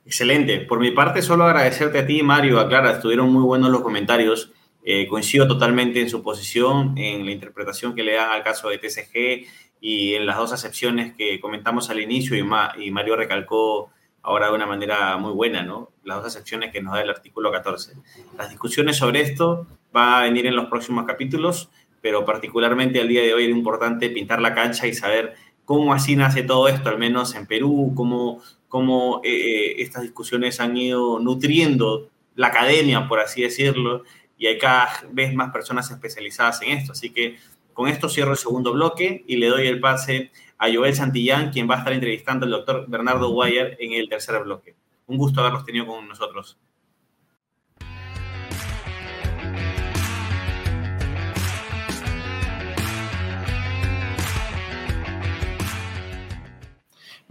[0.04, 0.58] Excelente.
[0.60, 4.52] Por mi parte, solo agradecerte a ti, Mario, a Clara, estuvieron muy buenos los comentarios.
[4.84, 8.78] Eh, coincido totalmente en su posición, en la interpretación que le dan al caso de
[8.78, 9.46] TCG
[9.80, 13.90] y en las dos acepciones que comentamos al inicio y, Mario recalcó
[14.22, 15.90] ahora de una manera muy buena, ¿no?
[16.02, 17.92] Las dos acepciones que nos da el artículo 14.
[18.36, 23.22] Las discusiones sobre esto van a venir en los próximos capítulos, pero particularmente al día
[23.22, 25.34] de hoy es importante pintar la cancha y saber
[25.64, 30.58] cómo así nace todo esto, al menos en Perú, cómo, cómo eh, eh, estas discusiones
[30.58, 34.02] han ido nutriendo la academia, por así decirlo,
[34.38, 36.92] y hay cada vez más personas especializadas en esto.
[36.92, 37.36] Así que
[37.74, 41.68] con esto cierro el segundo bloque y le doy el pase a Joel Santillán, quien
[41.68, 44.74] va a estar entrevistando al doctor Bernardo Guayer en el tercer bloque.
[45.06, 46.56] Un gusto haberlos tenido con nosotros.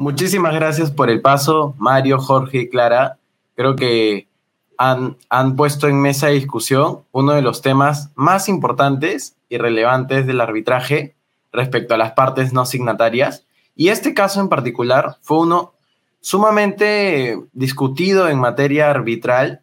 [0.02, 3.20] Muchísimas gracias por el paso, Mario, Jorge y Clara.
[3.56, 4.28] Creo que
[4.76, 10.26] han, han, puesto en mesa de discusión uno de los temas más importantes y relevantes
[10.26, 11.14] del arbitraje
[11.54, 13.46] respecto a las partes no signatarias.
[13.76, 15.74] Y este caso en particular fue uno
[16.20, 19.62] sumamente discutido en materia arbitral,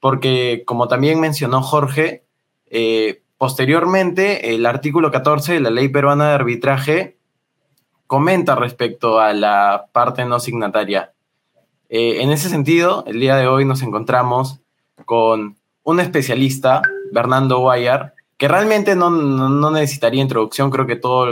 [0.00, 2.24] porque como también mencionó Jorge,
[2.70, 7.15] eh, posteriormente el artículo 14 de la Ley Peruana de Arbitraje
[8.06, 11.12] comenta respecto a la parte no signataria.
[11.88, 14.60] Eh, en ese sentido, el día de hoy nos encontramos
[15.04, 21.26] con un especialista, Bernardo Guayar, que realmente no, necesitaría introducción, creo que todo,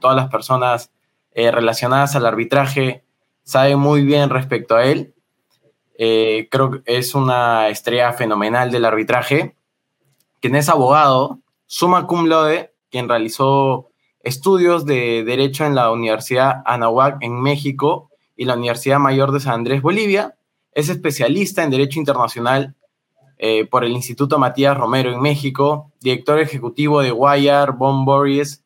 [0.00, 0.90] todas las personas
[1.32, 3.04] eh, relacionadas al arbitraje
[3.44, 5.14] saben muy bien respecto a él.
[5.98, 9.54] Eh, creo que es una estrella fenomenal del arbitraje,
[10.40, 17.18] quien es abogado, suma cum laude, quien realizó estudios de Derecho en la Universidad Anahuac
[17.20, 20.36] en México y la Universidad Mayor de San Andrés, Bolivia.
[20.72, 22.74] Es especialista en Derecho Internacional
[23.38, 28.64] eh, por el Instituto Matías Romero en México, director ejecutivo de Guayar, Bon Boris,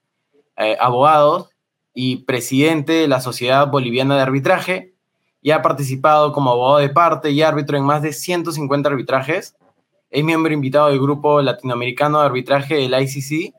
[0.56, 1.50] eh, Abogados
[1.94, 4.94] y presidente de la Sociedad Boliviana de Arbitraje
[5.42, 9.56] y ha participado como abogado de parte y árbitro en más de 150 arbitrajes.
[10.10, 13.54] Es miembro invitado del Grupo Latinoamericano de Arbitraje del ICC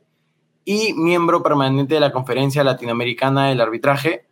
[0.65, 4.25] y miembro permanente de la Conferencia Latinoamericana del Arbitraje.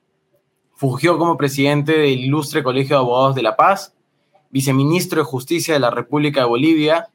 [0.73, 3.95] Fugió como presidente del Ilustre Colegio de Abogados de La Paz,
[4.49, 7.09] viceministro de Justicia de la República de Bolivia,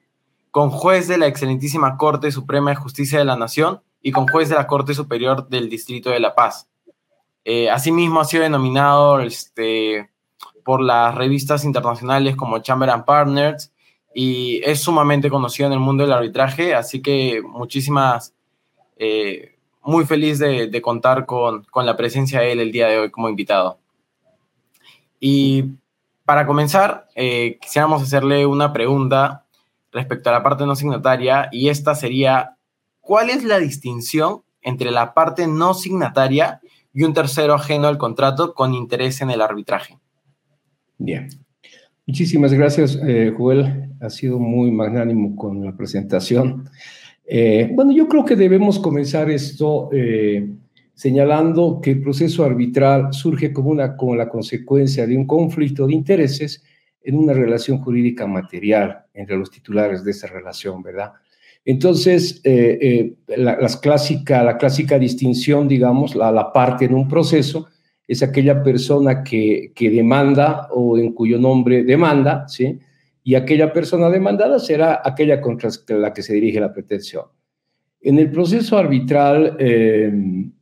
[0.51, 4.49] con juez de la excelentísima Corte Suprema de Justicia de la Nación y con juez
[4.49, 6.69] de la Corte Superior del Distrito de La Paz.
[7.45, 10.11] Eh, asimismo, ha sido denominado este,
[10.65, 13.73] por las revistas internacionales como Chamber and Partners
[14.15, 18.36] y es sumamente conocido en el mundo del arbitraje, así que muchísimas
[18.97, 23.29] eh, muy feliz de, contar con, la presencia de él el día de hoy como
[23.29, 23.79] invitado.
[25.21, 25.65] Y
[26.25, 29.45] para comenzar, eh, quisiéramos hacerle una pregunta
[29.93, 32.57] respecto a la parte no signataria y esta sería,
[33.01, 36.61] ¿cuál es la distinción entre la parte no signataria
[36.93, 39.99] y un tercero ajeno al contrato con interés en el arbitraje?
[40.99, 41.29] Bien.
[42.07, 43.91] Muchísimas gracias, eh, Joel.
[44.01, 46.69] Ha sido muy magnánimo con la presentación.
[47.27, 50.49] Eh, bueno, yo creo que debemos comenzar esto eh,
[50.95, 55.95] señalando que el proceso arbitral surge como, una, como la consecuencia de un conflicto de
[55.95, 56.63] intereses
[57.03, 61.13] en una relación jurídica material entre los titulares de esa relación, ¿verdad?
[61.65, 67.67] Entonces, eh, la, clásica, la clásica distinción, digamos, la, la, parte en un proceso
[68.07, 72.79] es aquella persona que, que demanda o en cuyo nombre demanda, ¿sí?
[73.27, 77.25] Y aquella persona demandada será aquella contra la que se dirige la pretensión.
[78.01, 80.13] En el proceso arbitral, eh,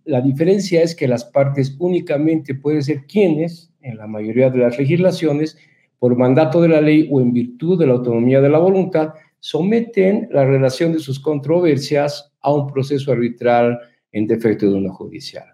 [0.06, 4.78] la diferencia es que las partes únicamente pueden ser quienes, en la mayoría de las
[4.78, 5.58] legislaciones,
[5.98, 9.10] por mandato de la ley o en virtud de la autonomía de la voluntad,
[9.40, 13.78] someten la relación de sus controversias a un proceso arbitral
[14.10, 15.48] en defecto de una judicial.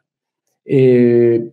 [0.64, 1.50] Eh,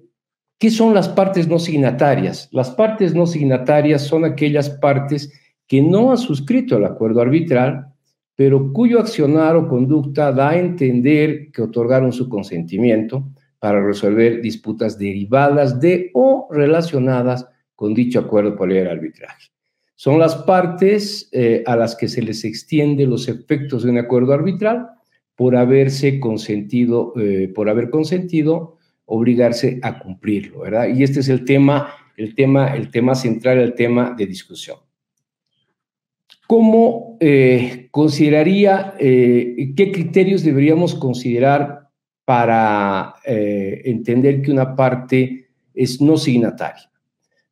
[0.59, 2.47] ¿Qué son las partes no signatarias?
[2.51, 5.31] Las partes no signatarias son aquellas partes
[5.67, 7.93] que no ha suscrito el acuerdo arbitral,
[8.35, 13.27] pero cuyo accionar o conducta da a entender que otorgaron su consentimiento
[13.59, 19.49] para resolver disputas derivadas de o relacionadas con dicho acuerdo por el arbitraje.
[19.95, 24.33] Son las partes eh, a las que se les extiende los efectos de un acuerdo
[24.33, 24.87] arbitral
[25.35, 30.89] por haberse consentido, eh, por haber consentido obligarse a cumplirlo, ¿verdad?
[30.93, 34.77] Y este es el tema, el tema, el tema central, el tema de discusión.
[36.47, 41.89] ¿Cómo eh, consideraría, qué criterios deberíamos considerar
[42.23, 46.89] para entender que una parte es no signataria?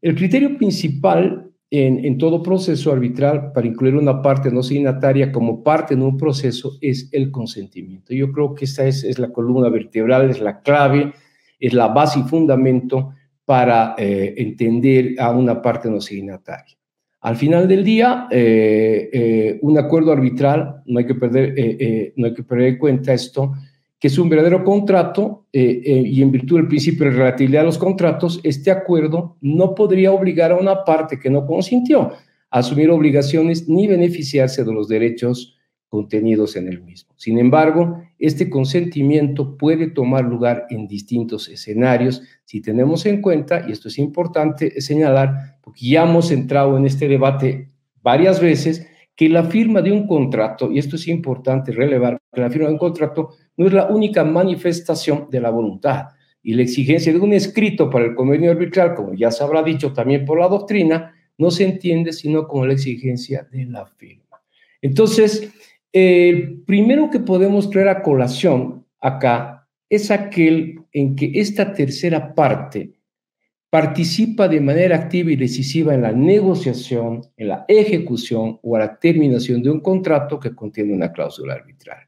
[0.01, 5.93] El criterio principal en, todo proceso arbitral para incluir una parte no signataria como parte
[5.93, 8.13] en un proceso es el consentimiento.
[8.13, 11.13] Yo creo que esta es, la columna vertebral, es la clave,
[11.59, 16.77] es la base y fundamento para eh, entender a una parte no signataria.
[17.25, 22.33] Al final del día, eh, eh, un acuerdo arbitral, no hay que perder, no hay
[22.33, 23.53] que perder en cuenta esto,
[23.99, 27.65] que es un verdadero contrato eh, eh, y en virtud del principio de relatividad de
[27.65, 32.11] los contratos, este acuerdo no podría obligar a una parte que no consintió
[32.51, 35.54] a asumir obligaciones ni beneficiarse de los derechos
[35.95, 37.13] contenidos en el mismo.
[37.15, 43.71] Sin embargo, este consentimiento puede tomar lugar en distintos escenarios si tenemos en cuenta, y
[43.71, 47.69] esto es importante señalar, porque ya hemos entrado en este debate
[48.01, 48.85] varias veces,
[49.15, 52.73] que la firma de un contrato, y esto es importante relevar, que la firma de
[52.73, 56.07] un contrato no es la única manifestación de la voluntad.
[56.43, 59.93] Y la exigencia de un escrito para el convenio arbitral, como ya se habrá dicho
[59.93, 64.25] también por la doctrina, no se entiende sino como la exigencia de la firma.
[64.81, 65.51] Entonces,
[65.95, 72.99] el primero que podemos traer a colación acá es aquel en que esta tercera parte
[73.69, 78.99] participa de manera activa y decisiva en la negociación, en la ejecución o a la
[78.99, 81.99] terminación de un contrato que contiene una cláusula arbitral.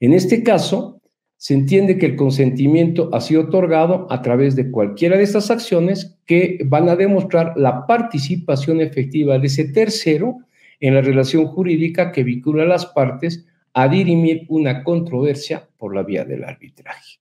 [0.00, 1.02] En este caso,
[1.36, 6.18] se entiende que el consentimiento ha sido otorgado a través de cualquiera de estas acciones
[6.24, 10.38] que van a demostrar la participación efectiva de ese tercero
[10.80, 16.02] en la relación jurídica que vincula a las partes a dirimir una controversia por la
[16.02, 17.20] vía del arbitraje.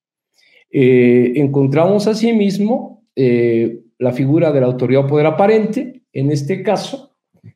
[0.72, 7.16] Eh, encontramos asimismo eh, la figura de la autoridad o poder aparente, en este caso,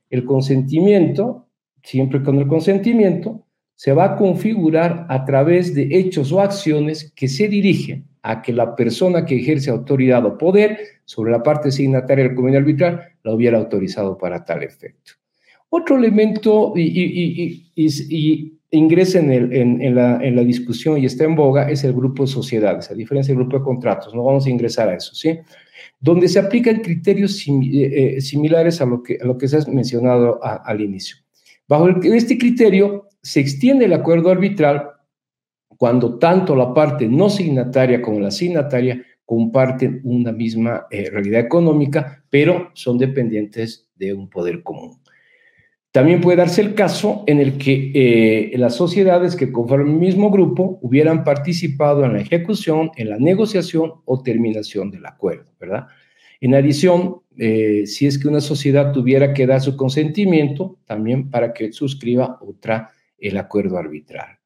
[0.10, 1.48] el consentimiento,
[1.82, 3.46] siempre con el consentimiento,
[3.76, 8.54] se va a configurar a través de hechos o acciones que se dirigen a que
[8.54, 13.34] la persona que ejerce autoridad o poder sobre la parte signataria del convenio arbitral la
[13.34, 15.14] hubiera autorizado para tal efecto.
[15.76, 17.72] Otro elemento y,
[18.70, 23.34] ingresa en, la, discusión y está en boga es el grupo de sociedades, a diferencia
[23.34, 24.14] del grupo de contratos.
[24.14, 25.40] No vamos a ingresar a eso, ¿sí?
[26.00, 30.80] Donde se aplican criterios eh, eh, similares a lo, que, a se ha mencionado al
[30.80, 31.18] inicio.
[31.68, 34.92] Bajo este criterio, se extiende el acuerdo arbitral
[35.76, 42.24] cuando tanto la parte no signataria como la signataria comparten una misma eh, realidad económica,
[42.30, 45.02] pero son dependientes de un poder común.
[45.94, 50.32] También puede darse el caso en el que eh, las sociedades que conforman el mismo
[50.32, 55.86] grupo hubieran participado en la ejecución, en la negociación o terminación del acuerdo, ¿verdad?
[56.42, 61.54] En adición, eh, si es que una sociedad tuviera que dar su consentimiento, también para
[61.54, 62.90] que suscriba otra
[63.20, 64.40] el acuerdo arbitral.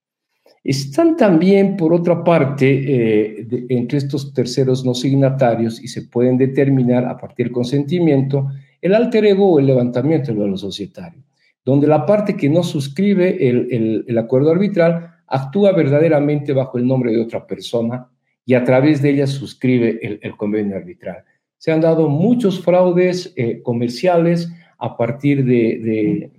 [0.61, 7.05] Están también, por otra parte, eh, entre estos terceros no signatarios y se pueden determinar
[7.05, 8.49] a partir del consentimiento
[8.81, 11.23] el alter ego o el levantamiento del valor societario,
[11.68, 17.20] donde la parte que no suscribe el, acuerdo arbitral actúa verdaderamente bajo el nombre de
[17.20, 18.07] otra persona
[18.45, 21.26] y a través de ella suscribe el, convenio arbitral.
[21.57, 26.32] Se han dado muchos fraudes eh, comerciales a partir de,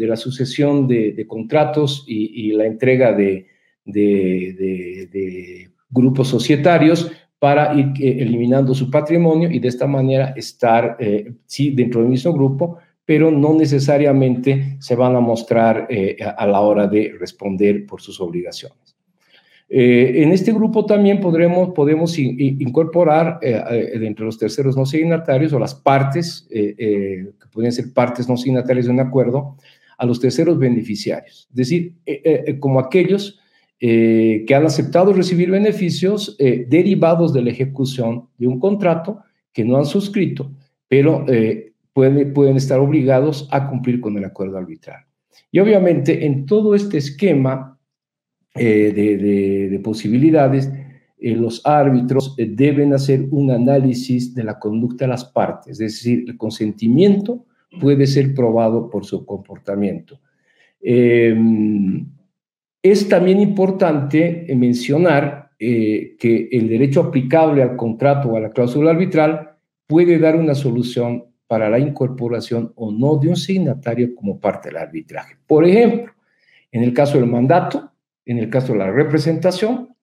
[0.00, 3.46] la sucesión de, contratos y, la entrega de,
[5.90, 11.70] grupos societarios para ir eh, eliminando su patrimonio y de esta manera estar, eh, sí,
[11.70, 12.78] dentro del mismo grupo,
[13.12, 18.18] pero no necesariamente se van a mostrar eh, a la hora de responder por sus
[18.22, 18.96] obligaciones.
[19.68, 24.86] Eh, en este grupo también podremos, podemos incorporar eh, eh, dentro de los terceros no
[24.86, 29.58] signatarios o las partes, que pueden ser partes no signatarias de un acuerdo,
[29.98, 31.96] a los terceros beneficiarios, es decir,
[32.60, 33.38] como aquellos
[33.78, 39.20] que han aceptado recibir beneficios derivados de la ejecución de un contrato
[39.52, 40.50] que no han suscrito,
[40.88, 41.26] pero
[41.92, 45.04] pueden, pueden estar obligados a cumplir con el acuerdo arbitral.
[45.50, 47.78] Y obviamente en todo este esquema
[48.54, 50.70] eh, de, posibilidades,
[51.18, 55.78] eh, los árbitros eh, deben hacer un análisis de la conducta de las partes, es
[55.78, 57.46] decir, el consentimiento
[57.80, 60.20] puede ser probado por su comportamiento.
[60.82, 62.06] Em,
[62.82, 69.52] es también importante mencionar que el derecho aplicable al contrato o a la cláusula arbitral
[69.86, 74.78] puede dar una solución para la incorporación o no de un signatario como parte del
[74.78, 75.36] arbitraje.
[75.46, 76.10] Por ejemplo,
[76.70, 77.92] en el caso del mandato,
[78.24, 79.94] en el caso de la representación,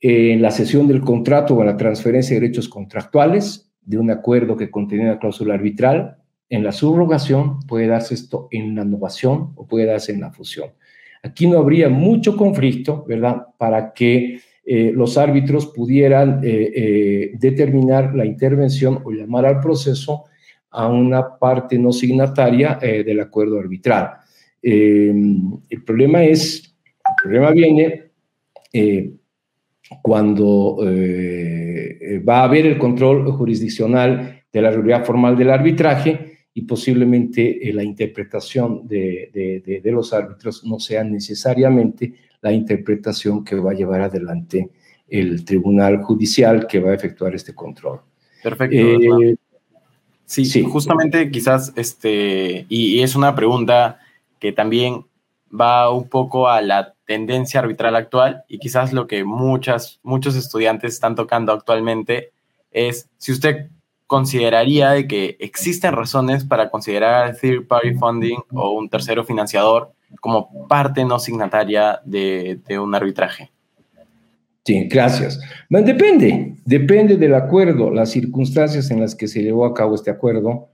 [0.00, 4.70] en la cesión del contrato o la transferencia de derechos contractuales de un acuerdo que
[4.70, 6.16] contiene una cláusula arbitral,
[6.48, 10.70] en la subrogación puede darse esto en la innovación o puede darse en la fusión.
[11.22, 13.48] Aquí no habría mucho conflicto, ¿verdad?
[13.58, 20.24] Para que eh, los árbitros pudieran eh, eh, determinar la intervención o llamar al proceso
[20.70, 24.12] a una parte no signataria del acuerdo arbitral.
[24.62, 26.76] el problema es,
[27.08, 28.10] el problema viene
[30.02, 30.78] cuando
[32.28, 37.82] va a haber el control jurisdiccional de la realidad formal del arbitraje y posiblemente la
[37.82, 44.70] interpretación de, de los árbitros no sea necesariamente la interpretación que va a llevar adelante
[45.08, 48.00] el tribunal judicial que va a efectuar este control.
[48.42, 48.76] Perfecto.
[50.30, 53.98] Sí, sí, justamente quizás, este, y, es una pregunta
[54.38, 55.04] que también
[55.52, 60.94] va un poco a la tendencia arbitral actual y quizás lo que muchas, muchos estudiantes
[60.94, 62.30] están tocando actualmente
[62.70, 63.70] es si usted
[64.06, 70.68] consideraría de que existen razones para considerar third party funding o un tercero financiador como
[70.68, 73.50] parte no signataria de, un arbitraje?
[74.70, 75.40] Sí, gracias.
[75.68, 80.12] Bueno, depende, depende del acuerdo, las circunstancias en las que se llevó a cabo este
[80.12, 80.68] acuerdo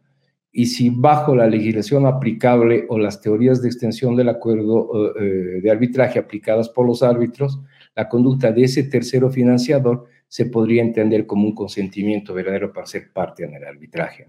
[0.53, 5.71] y si bajo la legislación aplicable o las teorías de extensión del acuerdo eh, de
[5.71, 7.59] arbitraje aplicadas por los árbitros,
[7.95, 13.11] la conducta de ese tercero financiador se podría entender como un consentimiento verdadero para ser
[13.15, 14.27] parte en el arbitraje.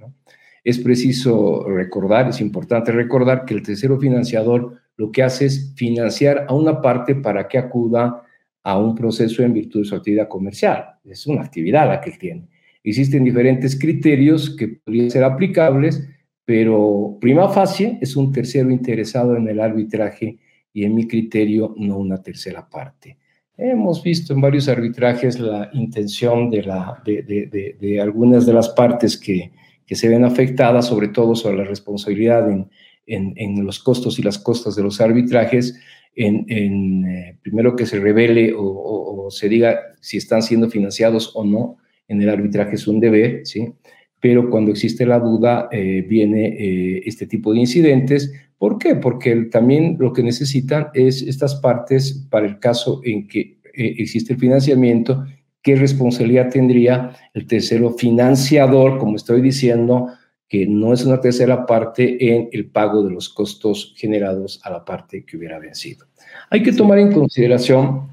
[0.63, 6.45] Es preciso recordar, es importante recordar que el tercero financiador lo que hace es financiar
[6.47, 8.23] a una parte para que acuda
[8.67, 10.83] a un proceso en virtud de su actividad comercial.
[11.05, 12.49] Es una actividad la que tiene.
[12.83, 16.05] Existen diferentes criterios que podrían ser aplicables,
[16.43, 20.39] pero prima facie es un tercero interesado en el arbitraje
[20.73, 23.17] y en mi criterio no una tercera parte.
[23.55, 29.53] Hemos visto en varios arbitrajes la intención de, algunas de las partes que,
[29.85, 32.69] que, se ven afectadas, sobre todo sobre la responsabilidad en,
[33.07, 35.79] en, los costos y las costas de los arbitrajes,
[36.17, 41.77] en, eh, primero que se revele o, se diga si están siendo financiados o no
[42.07, 43.73] en el arbitraje es un deber, ¿sí?
[44.21, 48.33] Pero cuando existe la duda, eh, viene eh, este tipo de incidentes.
[48.57, 48.95] ¿Por qué?
[48.95, 54.39] Porque también lo que necesitan es estas partes para el caso en que existe el
[54.39, 55.23] financiamiento,
[55.61, 60.07] qué responsabilidad tendría el tercero financiador, como estoy diciendo,
[60.47, 64.85] que no es una tercera parte en el pago de los costos generados a la
[64.85, 66.05] parte que hubiera vencido.
[66.49, 68.07] Hay que tomar en consideración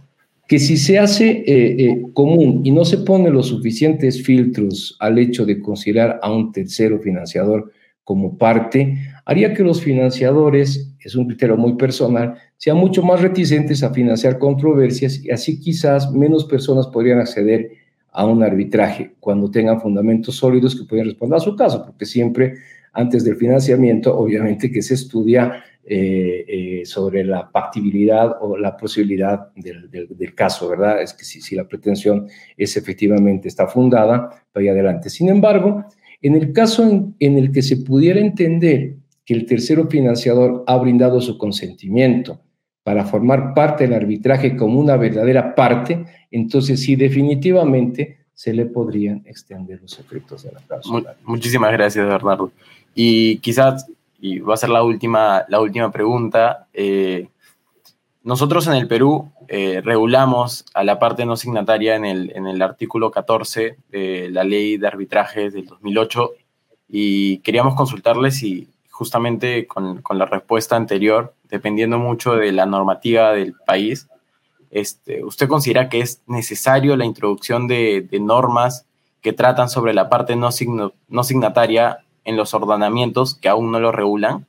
[0.47, 1.45] que si se hace eh,
[1.79, 6.53] eh, común y no se pone los suficientes filtros al hecho de considerar a un
[6.53, 7.73] tercero financiador
[8.03, 13.83] como parte, haría que los financiadores, es un criterio muy personal, sean mucho más reticentes
[13.83, 17.71] a financiar controversias y así quizás menos personas podrían acceder
[18.15, 22.55] a un arbitraje cuando tengan fundamentos sólidos que puedan responder a su caso, porque siempre
[22.93, 29.53] antes del financiamiento, obviamente que se estudia eh, eh, sobre la factibilidad o la posibilidad
[29.57, 31.03] del, caso, ¿verdad?
[31.03, 35.11] Es que si, si, la pretensión es efectivamente está fundada, vaya adelante.
[35.11, 35.85] Sin embargo,
[36.23, 38.95] en el caso en, en el que se pudiera entender
[39.25, 42.41] que el tercero financiador ha brindado su consentimiento
[42.85, 49.23] para formar parte del arbitraje como una verdadera parte, entonces sí, definitivamente se le podrían
[49.27, 51.17] extender los efectos de la cláusula.
[51.25, 52.53] Muchísimas gracias, Bernardo.
[52.95, 53.87] Y quizás,
[54.21, 57.29] y va a ser la última, la última pregunta, eh,
[58.23, 62.61] nosotros en el Perú eh, regulamos a la parte no signataria en el, en el
[62.61, 66.33] artículo 14 de la ley de arbitraje del 2008
[66.89, 73.33] y queríamos consultarles si justamente con, con la respuesta anterior, dependiendo mucho de la normativa
[73.33, 74.09] del país,
[74.73, 78.89] este, ¿usted considera que es necesario la introducción de, normas
[79.21, 84.47] que tratan sobre la parte no, signataria en los ordenamientos que aún no lo regulan?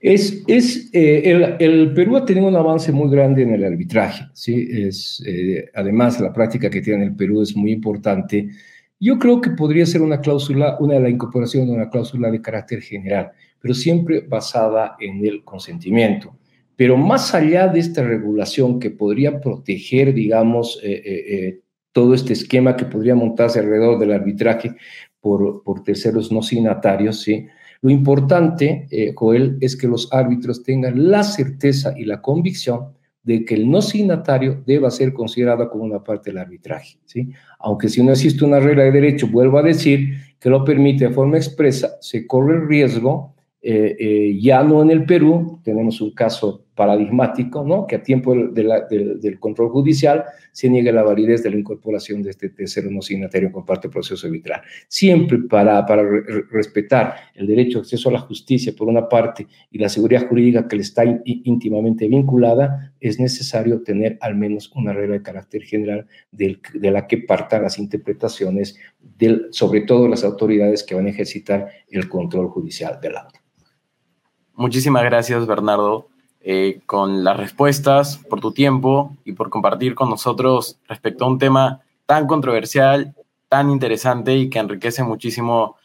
[0.00, 4.68] Es, es eh, el, Perú ha tenido un avance muy grande en el arbitraje, ¿sí?
[4.70, 8.48] Es, eh, además, la práctica que tiene el Perú es muy importante.
[8.98, 12.40] Yo creo que podría ser una cláusula, una de la incorporación de una cláusula de
[12.40, 16.36] carácter general, pero siempre basada en el consentimiento.
[16.76, 21.60] Pero más allá de esta regulación que podría proteger, digamos, eh, eh, eh,
[21.92, 24.76] todo este esquema que podría montarse alrededor del arbitraje
[25.20, 27.46] por, por terceros no signatarios, ¿sí?
[27.86, 33.44] Lo importante, eh, Joel, es que los árbitros tengan la certeza y la convicción de
[33.44, 36.98] que el no signatario deba ser considerado como una parte del arbitraje.
[37.04, 37.30] ¿sí?
[37.60, 41.14] Aunque si no existe una regla de derecho, vuelvo a decir, que lo permite de
[41.14, 43.35] forma expresa, se corre el riesgo
[43.68, 47.84] eh, eh, ya no en el Perú, tenemos un caso paradigmático, ¿no?
[47.84, 52.50] que a tiempo del control judicial se niega la validez de la incorporación de este
[52.50, 54.60] tercero no signatario con parte del proceso arbitral.
[54.86, 55.84] Siempre para,
[56.48, 60.68] respetar el derecho de acceso a la justicia por una parte y la seguridad jurídica
[60.68, 66.06] que le está íntimamente vinculada, es necesario tener al menos una regla de carácter general
[66.30, 66.60] de
[66.92, 72.08] la que partan las interpretaciones, del, sobre todo las autoridades que van a ejercitar el
[72.08, 73.40] control judicial del auto.
[74.58, 76.08] Muchísimas gracias, Bernardo,
[76.40, 81.38] eh, con las respuestas, por tu tiempo y por compartir con nosotros respecto a un
[81.38, 83.14] tema tan controversial,
[83.50, 85.76] tan interesante y que enriquece muchísimo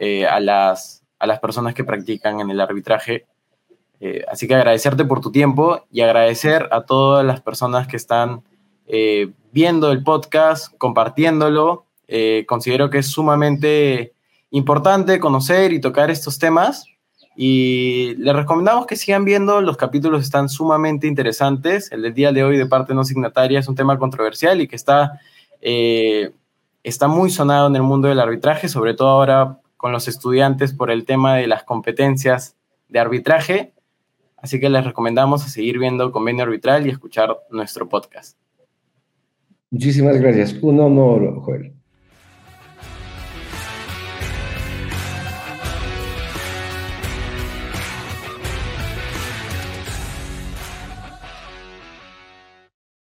[0.00, 3.26] eh, a, las, a las personas que practican en el arbitraje.
[4.00, 8.42] Eh, así que agradecerte por tu tiempo y agradecer a todas las personas que están
[9.52, 11.86] viendo el podcast, compartiéndolo.
[12.46, 14.14] considero que es sumamente
[14.50, 16.86] importante conocer y tocar estos temas
[17.36, 21.92] y les recomendamos que sigan viendo, los capítulos están sumamente interesantes.
[21.92, 24.76] El del día de hoy de parte no signataria es un tema controversial y que
[24.76, 25.20] está,
[25.60, 26.32] eh,
[26.82, 30.90] está muy sonado en el mundo del arbitraje, sobre todo ahora con los estudiantes por
[30.90, 32.56] el tema de las competencias
[32.88, 33.74] de arbitraje.
[34.38, 38.38] Así que les recomendamos a seguir viendo Convenio Arbitral y escuchar nuestro podcast.
[39.70, 40.54] Muchísimas gracias.
[40.62, 41.75] Un honor, Joel.